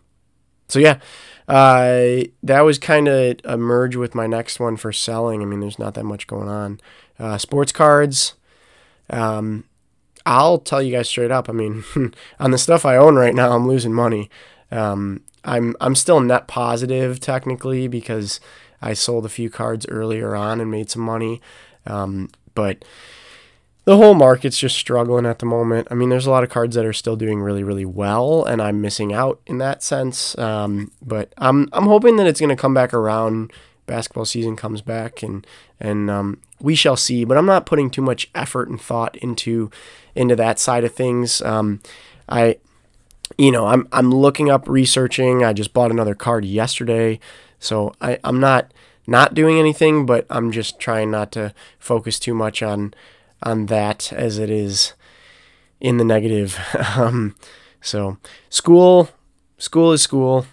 so 0.72 0.78
yeah, 0.78 1.00
uh, 1.48 2.24
that 2.42 2.62
was 2.62 2.78
kind 2.78 3.08
of 3.08 3.37
a 3.44 3.58
merge 3.58 3.94
with 3.94 4.14
my 4.14 4.26
next 4.26 4.58
one 4.58 4.78
for 4.78 4.90
selling. 4.90 5.42
I 5.42 5.44
mean, 5.44 5.61
there's 5.61 5.78
not 5.78 5.92
that 5.94 6.04
much 6.04 6.26
going 6.26 6.48
on. 6.48 6.80
Uh, 7.18 7.37
sports 7.37 7.72
cards. 7.72 8.35
Um, 9.11 9.64
I'll 10.24 10.56
tell 10.56 10.80
you 10.80 10.90
guys 10.90 11.11
straight 11.11 11.30
up. 11.30 11.50
I 11.50 11.52
mean, 11.52 11.85
on 12.40 12.52
the 12.52 12.58
stuff 12.58 12.87
I 12.87 12.96
own 12.96 13.16
right 13.16 13.35
now, 13.35 13.54
I'm 13.54 13.68
losing 13.68 13.92
money. 13.92 14.30
Um, 14.70 15.20
I'm 15.44 15.76
I'm 15.78 15.94
still 15.94 16.20
net 16.20 16.48
positive 16.48 17.20
technically 17.20 17.87
because 17.87 18.40
I 18.80 18.94
sold 18.94 19.26
a 19.26 19.28
few 19.28 19.50
cards 19.50 19.85
earlier 19.90 20.35
on 20.35 20.58
and 20.58 20.70
made 20.70 20.90
some 20.90 21.02
money. 21.02 21.42
Um, 21.85 22.30
but 22.54 22.82
the 23.84 23.96
whole 23.96 24.14
market's 24.14 24.58
just 24.58 24.76
struggling 24.76 25.26
at 25.26 25.40
the 25.40 25.46
moment. 25.46 25.88
I 25.90 25.94
mean, 25.94 26.08
there's 26.08 26.26
a 26.26 26.30
lot 26.30 26.44
of 26.44 26.50
cards 26.50 26.76
that 26.76 26.84
are 26.84 26.92
still 26.92 27.16
doing 27.16 27.40
really, 27.40 27.64
really 27.64 27.84
well, 27.84 28.44
and 28.44 28.62
I'm 28.62 28.80
missing 28.80 29.12
out 29.12 29.40
in 29.46 29.58
that 29.58 29.82
sense. 29.82 30.38
Um, 30.38 30.92
but 31.02 31.32
I'm 31.38 31.68
I'm 31.72 31.86
hoping 31.86 32.16
that 32.16 32.26
it's 32.26 32.40
going 32.40 32.50
to 32.50 32.56
come 32.56 32.74
back 32.74 32.94
around. 32.94 33.52
Basketball 33.86 34.24
season 34.24 34.54
comes 34.54 34.80
back, 34.80 35.22
and 35.22 35.44
and 35.80 36.08
um, 36.08 36.40
we 36.60 36.76
shall 36.76 36.96
see. 36.96 37.24
But 37.24 37.36
I'm 37.36 37.46
not 37.46 37.66
putting 37.66 37.90
too 37.90 38.02
much 38.02 38.30
effort 38.34 38.68
and 38.68 38.80
thought 38.80 39.16
into 39.16 39.70
into 40.14 40.36
that 40.36 40.60
side 40.60 40.84
of 40.84 40.94
things. 40.94 41.42
Um, 41.42 41.80
I, 42.28 42.58
you 43.36 43.50
know, 43.50 43.66
I'm 43.66 43.88
I'm 43.90 44.12
looking 44.12 44.48
up 44.48 44.68
researching. 44.68 45.42
I 45.42 45.52
just 45.52 45.72
bought 45.72 45.90
another 45.90 46.14
card 46.14 46.44
yesterday, 46.44 47.18
so 47.58 47.92
I 48.00 48.20
I'm 48.22 48.38
not 48.38 48.72
not 49.08 49.34
doing 49.34 49.58
anything, 49.58 50.06
but 50.06 50.24
I'm 50.30 50.52
just 50.52 50.78
trying 50.78 51.10
not 51.10 51.32
to 51.32 51.52
focus 51.80 52.20
too 52.20 52.34
much 52.34 52.62
on 52.62 52.94
on 53.42 53.66
that 53.66 54.12
as 54.12 54.38
it 54.38 54.50
is 54.50 54.94
in 55.81 55.96
the 55.96 56.05
negative. 56.05 56.59
um, 56.96 57.37
so 57.81 58.18
school, 58.48 59.11
school 59.59 59.92
is 59.92 60.02
school. 60.02 60.46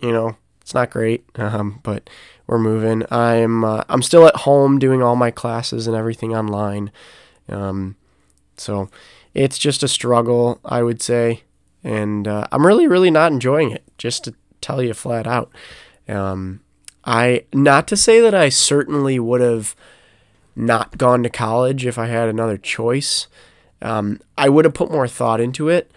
You 0.00 0.12
know, 0.12 0.36
it's 0.60 0.74
not 0.74 0.90
great, 0.90 1.24
um, 1.36 1.80
but 1.82 2.10
we're 2.46 2.58
moving. 2.58 3.04
I'm 3.10 3.64
uh, 3.64 3.84
I'm 3.88 4.02
still 4.02 4.26
at 4.26 4.36
home 4.36 4.78
doing 4.78 5.02
all 5.02 5.16
my 5.16 5.30
classes 5.30 5.86
and 5.86 5.96
everything 5.96 6.34
online. 6.34 6.90
Um, 7.48 7.96
so 8.56 8.90
it's 9.32 9.58
just 9.58 9.82
a 9.82 9.88
struggle, 9.88 10.60
I 10.64 10.82
would 10.82 11.00
say, 11.02 11.42
and 11.82 12.28
uh, 12.28 12.46
I'm 12.52 12.66
really 12.66 12.86
really 12.86 13.10
not 13.10 13.32
enjoying 13.32 13.70
it. 13.70 13.84
Just 13.96 14.24
to 14.24 14.34
tell 14.60 14.82
you 14.82 14.92
flat 14.94 15.26
out. 15.26 15.50
Um, 16.08 16.60
I 17.04 17.44
not 17.52 17.88
to 17.88 17.96
say 17.96 18.20
that 18.20 18.34
I 18.34 18.48
certainly 18.48 19.18
would 19.18 19.40
have 19.40 19.74
not 20.56 20.96
gone 20.96 21.22
to 21.22 21.30
college 21.30 21.84
if 21.84 21.98
I 21.98 22.06
had 22.06 22.28
another 22.28 22.56
choice. 22.56 23.28
Um, 23.82 24.20
I 24.38 24.48
would 24.48 24.64
have 24.64 24.74
put 24.74 24.90
more 24.90 25.06
thought 25.06 25.40
into 25.40 25.68
it. 25.68 25.90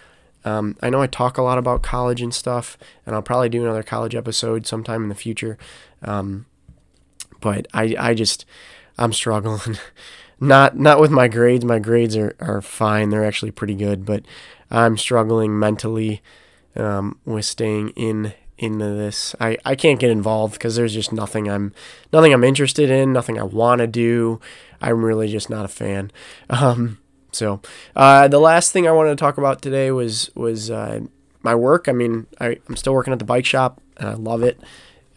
Um, 0.46 0.78
I 0.82 0.90
know 0.90 1.02
I 1.02 1.08
talk 1.08 1.38
a 1.38 1.42
lot 1.42 1.58
about 1.58 1.82
college 1.82 2.22
and 2.22 2.34
stuff, 2.34 2.78
and 3.06 3.16
I'll 3.16 3.22
probably 3.22 3.50
do 3.50 3.64
another 3.64 3.84
college 3.84 4.16
episode 4.16 4.68
sometime 4.68 5.04
in 5.04 5.10
the 5.10 5.16
future. 5.16 5.58
Um, 6.02 6.46
but 7.40 7.68
I, 7.74 7.96
I 7.98 8.14
just, 8.14 8.46
I'm 8.98 9.14
struggling. 9.14 9.78
not, 10.40 10.78
not 10.78 11.00
with 11.00 11.12
my 11.12 11.28
grades. 11.28 11.66
My 11.66 11.80
grades 11.80 12.16
are, 12.18 12.36
are 12.40 12.62
fine. 12.62 13.10
They're 13.10 13.26
actually 13.26 13.52
pretty 13.52 13.76
good, 13.76 14.06
but 14.06 14.24
I'm 14.70 14.98
struggling 14.98 15.58
mentally 15.58 16.22
um, 16.76 17.18
with 17.26 17.46
staying 17.46 17.90
in 17.90 18.34
into 18.60 18.86
this. 18.86 19.36
I, 19.40 19.58
I 19.66 19.76
can't 19.76 20.00
get 20.00 20.12
involved 20.12 20.54
because 20.54 20.76
there's 20.76 20.94
just 20.94 21.12
nothing 21.12 21.50
I'm 21.50 21.74
nothing 22.14 22.34
I'm 22.34 22.44
interested 22.44 22.92
in, 22.92 23.14
nothing 23.14 23.40
I 23.40 23.44
want 23.44 23.80
to 23.80 23.88
do. 23.88 24.40
I'm 24.82 25.04
really 25.04 25.30
just 25.30 25.50
not 25.50 25.66
a 25.66 25.70
fan. 25.70 26.12
Um, 26.50 27.00
so 27.32 27.62
uh, 27.96 28.28
the 28.28 28.40
last 28.40 28.72
thing 28.72 28.88
I 28.88 28.92
wanted 28.92 29.12
to 29.12 29.16
talk 29.16 29.38
about 29.38 29.62
today 29.62 29.92
was 29.92 30.32
was 30.36 30.72
uh, 30.72 31.02
my 31.42 31.54
work. 31.54 31.88
I 31.88 31.92
mean, 31.92 32.26
I, 32.40 32.58
I'm 32.68 32.76
still 32.76 32.94
working 32.94 33.14
at 33.14 33.20
the 33.20 33.26
bike 33.26 33.46
shop 33.46 33.80
and 33.98 34.10
I 34.10 34.14
love 34.14 34.42
it. 34.42 34.60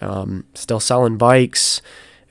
Um, 0.01 0.45
still 0.55 0.79
selling 0.79 1.17
bikes. 1.17 1.81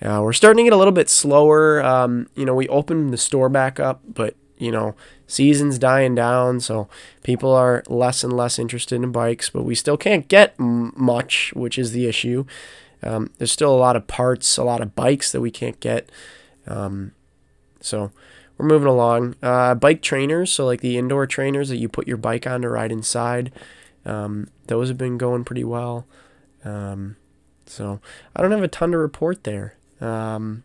Uh, 0.02 0.21
we're 0.21 0.34
starting 0.34 0.58
to 0.58 0.69
get 0.69 0.74
a 0.74 0.78
little 0.78 0.91
bit 0.91 1.10
slower. 1.10 1.84
Um, 1.84 2.28
you 2.36 2.45
know, 2.45 2.54
we 2.54 2.67
opened 2.67 3.12
the 3.12 3.17
store 3.17 3.50
back 3.50 3.80
up, 3.80 4.02
but 4.08 4.36
you 4.58 4.71
know, 4.71 4.95
season's 5.31 5.79
dying 5.79 6.15
down, 6.15 6.59
so 6.59 6.87
people 7.23 7.51
are 7.51 7.83
less 7.87 8.23
and 8.23 8.33
less 8.33 8.59
interested 8.59 8.95
in 8.95 9.11
bikes. 9.11 9.49
But 9.49 9.63
we 9.63 9.75
still 9.75 9.97
can't 9.97 10.27
get 10.27 10.55
m- 10.59 10.93
much, 10.95 11.53
which 11.55 11.77
is 11.77 11.91
the 11.91 12.07
issue. 12.07 12.45
Um, 13.03 13.31
there's 13.37 13.51
still 13.51 13.73
a 13.73 13.77
lot 13.77 13.95
of 13.95 14.07
parts, 14.07 14.57
a 14.57 14.63
lot 14.63 14.81
of 14.81 14.95
bikes 14.95 15.31
that 15.31 15.41
we 15.41 15.51
can't 15.51 15.79
get. 15.79 16.09
Um, 16.67 17.13
so 17.79 18.11
we're 18.57 18.67
moving 18.67 18.87
along. 18.87 19.35
Uh, 19.41 19.73
bike 19.73 20.01
trainers, 20.01 20.51
so 20.51 20.65
like 20.65 20.81
the 20.81 20.97
indoor 20.97 21.25
trainers 21.25 21.69
that 21.69 21.77
you 21.77 21.89
put 21.89 22.07
your 22.07 22.17
bike 22.17 22.45
on 22.45 22.61
to 22.61 22.69
ride 22.69 22.91
inside, 22.91 23.51
um, 24.05 24.49
those 24.67 24.89
have 24.89 24.97
been 24.97 25.17
going 25.17 25.43
pretty 25.43 25.63
well. 25.63 26.05
Um, 26.63 27.15
so 27.65 27.99
I 28.35 28.41
don't 28.41 28.51
have 28.51 28.63
a 28.63 28.67
ton 28.67 28.91
to 28.91 28.97
report 28.97 29.45
there. 29.45 29.75
Um, 29.99 30.63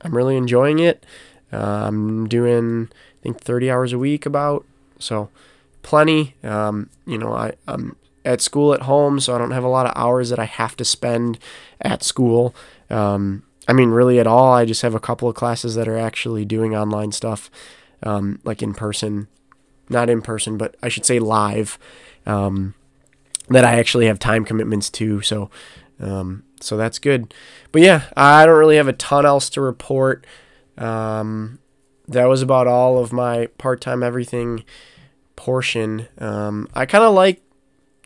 I'm 0.00 0.14
really 0.14 0.36
enjoying 0.36 0.78
it. 0.78 1.04
Uh, 1.52 1.86
I'm 1.86 2.28
doing, 2.28 2.90
think, 3.24 3.40
30 3.40 3.70
hours 3.70 3.92
a 3.92 3.98
week 3.98 4.26
about. 4.26 4.64
So 4.98 5.28
plenty. 5.82 6.34
Um, 6.42 6.90
you 7.06 7.18
know, 7.18 7.32
I, 7.32 7.52
I'm 7.66 7.96
at 8.24 8.40
school 8.40 8.72
at 8.74 8.82
home, 8.82 9.20
so 9.20 9.34
I 9.34 9.38
don't 9.38 9.50
have 9.50 9.64
a 9.64 9.68
lot 9.68 9.86
of 9.86 9.92
hours 9.96 10.30
that 10.30 10.38
I 10.38 10.44
have 10.44 10.76
to 10.76 10.84
spend 10.84 11.38
at 11.80 12.02
school. 12.02 12.54
Um, 12.90 13.44
I 13.68 13.72
mean, 13.72 13.90
really 13.90 14.18
at 14.18 14.26
all. 14.26 14.52
I 14.52 14.64
just 14.64 14.82
have 14.82 14.94
a 14.94 15.00
couple 15.00 15.28
of 15.28 15.34
classes 15.34 15.74
that 15.74 15.88
are 15.88 15.98
actually 15.98 16.44
doing 16.44 16.74
online 16.74 17.12
stuff, 17.12 17.50
um, 18.02 18.40
like 18.44 18.62
in 18.62 18.74
person, 18.74 19.28
not 19.88 20.10
in 20.10 20.22
person, 20.22 20.56
but 20.56 20.76
I 20.82 20.88
should 20.88 21.04
say 21.04 21.18
live, 21.18 21.78
um, 22.26 22.74
that 23.48 23.64
I 23.64 23.78
actually 23.78 24.06
have 24.06 24.18
time 24.18 24.44
commitments 24.44 24.90
to. 24.90 25.20
So, 25.20 25.50
um, 26.00 26.44
so 26.60 26.76
that's 26.76 26.98
good. 26.98 27.32
But 27.72 27.82
yeah, 27.82 28.04
I 28.16 28.46
don't 28.46 28.58
really 28.58 28.76
have 28.76 28.88
a 28.88 28.94
ton 28.94 29.26
else 29.26 29.50
to 29.50 29.60
report. 29.60 30.26
Um, 30.78 31.58
that 32.08 32.26
was 32.26 32.42
about 32.42 32.66
all 32.66 32.98
of 32.98 33.12
my 33.12 33.46
part 33.58 33.80
time 33.80 34.02
everything 34.02 34.64
portion. 35.36 36.08
Um, 36.18 36.68
I 36.74 36.86
kind 36.86 37.04
of 37.04 37.14
like 37.14 37.40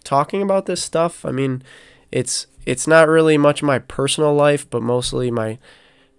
talking 0.05 0.43
about 0.43 0.67
this 0.67 0.83
stuff. 0.83 1.25
I 1.25 1.31
mean, 1.31 1.63
it's 2.11 2.47
it's 2.67 2.87
not 2.87 3.09
really 3.09 3.39
much 3.39 3.63
my 3.63 3.79
personal 3.79 4.35
life, 4.35 4.69
but 4.69 4.83
mostly 4.83 5.31
my 5.31 5.59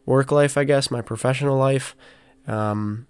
work 0.05 0.31
life, 0.31 0.57
I 0.57 0.63
guess, 0.63 0.89
my 0.89 1.01
professional 1.01 1.57
life, 1.57 1.95
um, 2.47 3.05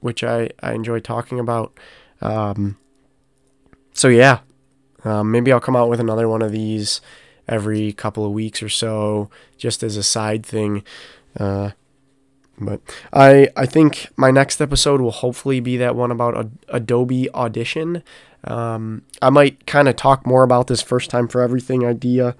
which 0.00 0.22
I, 0.22 0.50
I 0.62 0.74
enjoy 0.74 1.00
talking 1.00 1.40
about. 1.40 1.72
Um, 2.20 2.76
so, 3.94 4.08
yeah, 4.08 4.40
um, 5.04 5.30
maybe 5.30 5.50
I'll 5.50 5.60
come 5.60 5.76
out 5.76 5.88
with 5.88 6.00
another 6.00 6.28
one 6.28 6.42
of 6.42 6.52
these 6.52 7.00
every 7.48 7.92
couple 7.94 8.26
of 8.26 8.32
weeks 8.32 8.62
or 8.62 8.68
so, 8.68 9.30
just 9.56 9.82
as 9.82 9.96
a 9.96 10.02
side 10.02 10.44
thing. 10.44 10.84
Uh, 11.40 11.70
but 12.58 12.80
I 13.12 13.48
I 13.56 13.66
think 13.66 14.08
my 14.16 14.30
next 14.30 14.60
episode 14.60 15.00
will 15.00 15.10
hopefully 15.10 15.60
be 15.60 15.76
that 15.78 15.96
one 15.96 16.10
about 16.10 16.50
Adobe 16.68 17.30
Audition. 17.32 18.02
Um, 18.44 19.02
I 19.22 19.30
might 19.30 19.66
kind 19.66 19.88
of 19.88 19.96
talk 19.96 20.26
more 20.26 20.42
about 20.42 20.66
this 20.66 20.82
first 20.82 21.10
time 21.10 21.28
for 21.28 21.40
everything 21.40 21.84
idea 21.84 22.36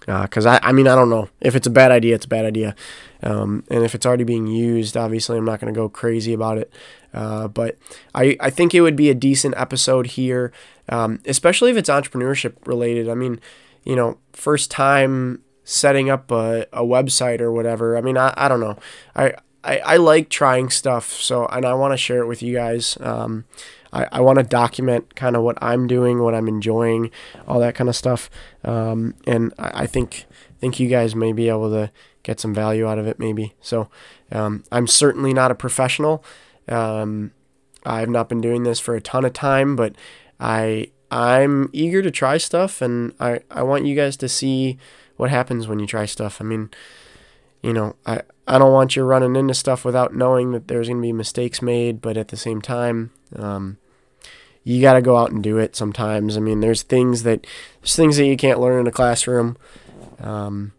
because 0.00 0.44
uh, 0.44 0.58
I, 0.62 0.68
I 0.68 0.72
mean 0.72 0.86
I 0.86 0.94
don't 0.94 1.10
know. 1.10 1.28
If 1.40 1.54
it's 1.56 1.66
a 1.66 1.70
bad 1.70 1.90
idea 1.90 2.14
it's 2.14 2.26
a 2.26 2.28
bad 2.28 2.44
idea. 2.44 2.74
Um, 3.22 3.64
and 3.70 3.84
if 3.84 3.94
it's 3.94 4.04
already 4.04 4.24
being 4.24 4.46
used 4.46 4.96
obviously 4.96 5.38
I'm 5.38 5.44
not 5.44 5.60
going 5.60 5.72
to 5.72 5.78
go 5.78 5.88
crazy 5.88 6.32
about 6.32 6.58
it. 6.58 6.72
Uh, 7.12 7.48
but 7.48 7.78
I, 8.14 8.36
I 8.40 8.50
think 8.50 8.74
it 8.74 8.80
would 8.82 8.96
be 8.96 9.08
a 9.08 9.14
decent 9.14 9.54
episode 9.56 10.08
here 10.08 10.52
um, 10.88 11.20
especially 11.26 11.70
if 11.70 11.76
it's 11.76 11.88
entrepreneurship 11.88 12.54
related. 12.66 13.08
I 13.08 13.14
mean 13.14 13.40
you 13.84 13.96
know 13.96 14.18
first 14.32 14.70
time 14.70 15.43
setting 15.64 16.10
up 16.10 16.30
a, 16.30 16.66
a 16.72 16.82
website 16.82 17.40
or 17.40 17.50
whatever 17.52 17.96
I 17.96 18.00
mean 18.00 18.16
I, 18.16 18.32
I 18.36 18.48
don't 18.48 18.60
know 18.60 18.78
I, 19.16 19.34
I, 19.62 19.78
I 19.78 19.96
like 19.96 20.28
trying 20.28 20.70
stuff 20.70 21.10
so 21.10 21.46
and 21.46 21.64
I 21.64 21.74
want 21.74 21.92
to 21.92 21.96
share 21.96 22.20
it 22.20 22.26
with 22.26 22.42
you 22.42 22.54
guys 22.54 22.98
um, 23.00 23.44
I, 23.94 24.08
I 24.12 24.20
want 24.20 24.38
to 24.38 24.42
document 24.42 25.14
kind 25.14 25.36
of 25.36 25.42
what 25.42 25.56
I'm 25.62 25.86
doing, 25.86 26.20
what 26.20 26.34
I'm 26.34 26.48
enjoying, 26.48 27.12
all 27.46 27.60
that 27.60 27.76
kind 27.76 27.88
of 27.88 27.94
stuff. 27.94 28.28
Um, 28.64 29.14
and 29.24 29.54
I, 29.56 29.82
I, 29.82 29.86
think 29.86 30.26
think 30.58 30.80
you 30.80 30.88
guys 30.88 31.14
may 31.14 31.32
be 31.32 31.48
able 31.48 31.70
to 31.70 31.92
get 32.24 32.40
some 32.40 32.52
value 32.52 32.88
out 32.88 32.98
of 32.98 33.06
it, 33.06 33.20
maybe. 33.20 33.54
So 33.60 33.88
um, 34.32 34.64
I'm 34.72 34.88
certainly 34.88 35.32
not 35.32 35.52
a 35.52 35.54
professional. 35.54 36.24
Um, 36.68 37.30
I've 37.86 38.08
not 38.08 38.28
been 38.28 38.40
doing 38.40 38.64
this 38.64 38.80
for 38.80 38.96
a 38.96 39.00
ton 39.00 39.24
of 39.24 39.32
time, 39.32 39.76
but 39.76 39.94
I 40.40 40.90
I'm 41.10 41.68
eager 41.72 42.02
to 42.02 42.10
try 42.10 42.38
stuff, 42.38 42.82
and 42.82 43.12
I 43.20 43.40
I 43.50 43.62
want 43.62 43.86
you 43.86 43.94
guys 43.94 44.16
to 44.16 44.28
see 44.28 44.78
what 45.16 45.30
happens 45.30 45.68
when 45.68 45.78
you 45.78 45.86
try 45.86 46.06
stuff. 46.06 46.40
I 46.40 46.44
mean, 46.44 46.70
you 47.62 47.72
know, 47.72 47.96
I 48.04 48.22
I 48.46 48.58
don't 48.58 48.72
want 48.72 48.94
you 48.94 49.04
running 49.04 49.36
into 49.36 49.54
stuff 49.54 49.84
without 49.84 50.14
knowing 50.14 50.52
that 50.52 50.68
there's 50.68 50.88
going 50.88 51.00
to 51.00 51.06
be 51.06 51.12
mistakes 51.12 51.62
made, 51.62 52.02
but 52.02 52.16
at 52.16 52.28
the 52.28 52.36
same 52.36 52.60
time, 52.60 53.10
um, 53.34 53.78
you 54.62 54.80
got 54.82 54.94
to 54.94 55.02
go 55.02 55.16
out 55.16 55.30
and 55.30 55.42
do 55.42 55.58
it 55.58 55.74
sometimes. 55.74 56.36
I 56.36 56.40
mean, 56.40 56.60
there's 56.60 56.82
things 56.82 57.22
that 57.22 57.46
there's 57.80 57.96
things 57.96 58.16
that 58.18 58.26
you 58.26 58.36
can't 58.36 58.60
learn 58.60 58.80
in 58.80 58.86
a 58.86 58.92
classroom. 58.92 59.56
Um, 60.20 60.72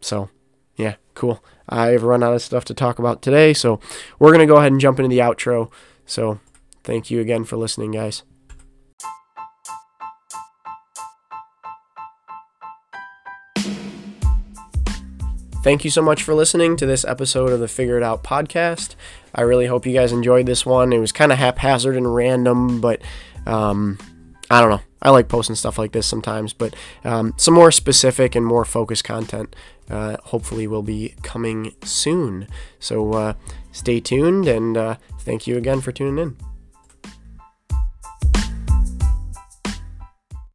so, 0.00 0.30
yeah, 0.76 0.94
cool. 1.14 1.44
I've 1.68 2.02
run 2.02 2.22
out 2.22 2.34
of 2.34 2.42
stuff 2.42 2.64
to 2.66 2.74
talk 2.74 2.98
about 2.98 3.22
today, 3.22 3.52
so 3.52 3.78
we're 4.18 4.32
gonna 4.32 4.46
go 4.46 4.56
ahead 4.56 4.72
and 4.72 4.80
jump 4.80 4.98
into 4.98 5.10
the 5.10 5.18
outro. 5.18 5.70
So, 6.06 6.40
thank 6.82 7.10
you 7.10 7.20
again 7.20 7.44
for 7.44 7.56
listening, 7.56 7.92
guys. 7.92 8.22
Thank 15.62 15.84
you 15.84 15.90
so 15.90 16.00
much 16.00 16.22
for 16.22 16.34
listening 16.34 16.76
to 16.78 16.86
this 16.86 17.04
episode 17.04 17.52
of 17.52 17.60
the 17.60 17.68
Figure 17.68 17.98
It 17.98 18.02
Out 18.02 18.24
podcast. 18.24 18.94
I 19.34 19.42
really 19.42 19.66
hope 19.66 19.84
you 19.84 19.92
guys 19.92 20.10
enjoyed 20.10 20.46
this 20.46 20.64
one. 20.64 20.90
It 20.90 20.98
was 20.98 21.12
kind 21.12 21.30
of 21.32 21.38
haphazard 21.38 21.96
and 21.96 22.14
random, 22.14 22.80
but 22.80 23.02
um, 23.44 23.98
I 24.50 24.62
don't 24.62 24.70
know. 24.70 24.80
I 25.02 25.10
like 25.10 25.28
posting 25.28 25.56
stuff 25.56 25.76
like 25.76 25.92
this 25.92 26.06
sometimes, 26.06 26.54
but 26.54 26.74
um, 27.04 27.34
some 27.36 27.52
more 27.52 27.70
specific 27.70 28.34
and 28.34 28.44
more 28.44 28.64
focused 28.64 29.04
content 29.04 29.54
uh, 29.90 30.16
hopefully 30.24 30.66
will 30.66 30.82
be 30.82 31.14
coming 31.22 31.74
soon. 31.84 32.48
So 32.78 33.12
uh, 33.12 33.34
stay 33.70 34.00
tuned 34.00 34.48
and 34.48 34.78
uh, 34.78 34.96
thank 35.20 35.46
you 35.46 35.58
again 35.58 35.82
for 35.82 35.92
tuning 35.92 36.18
in. 36.22 36.49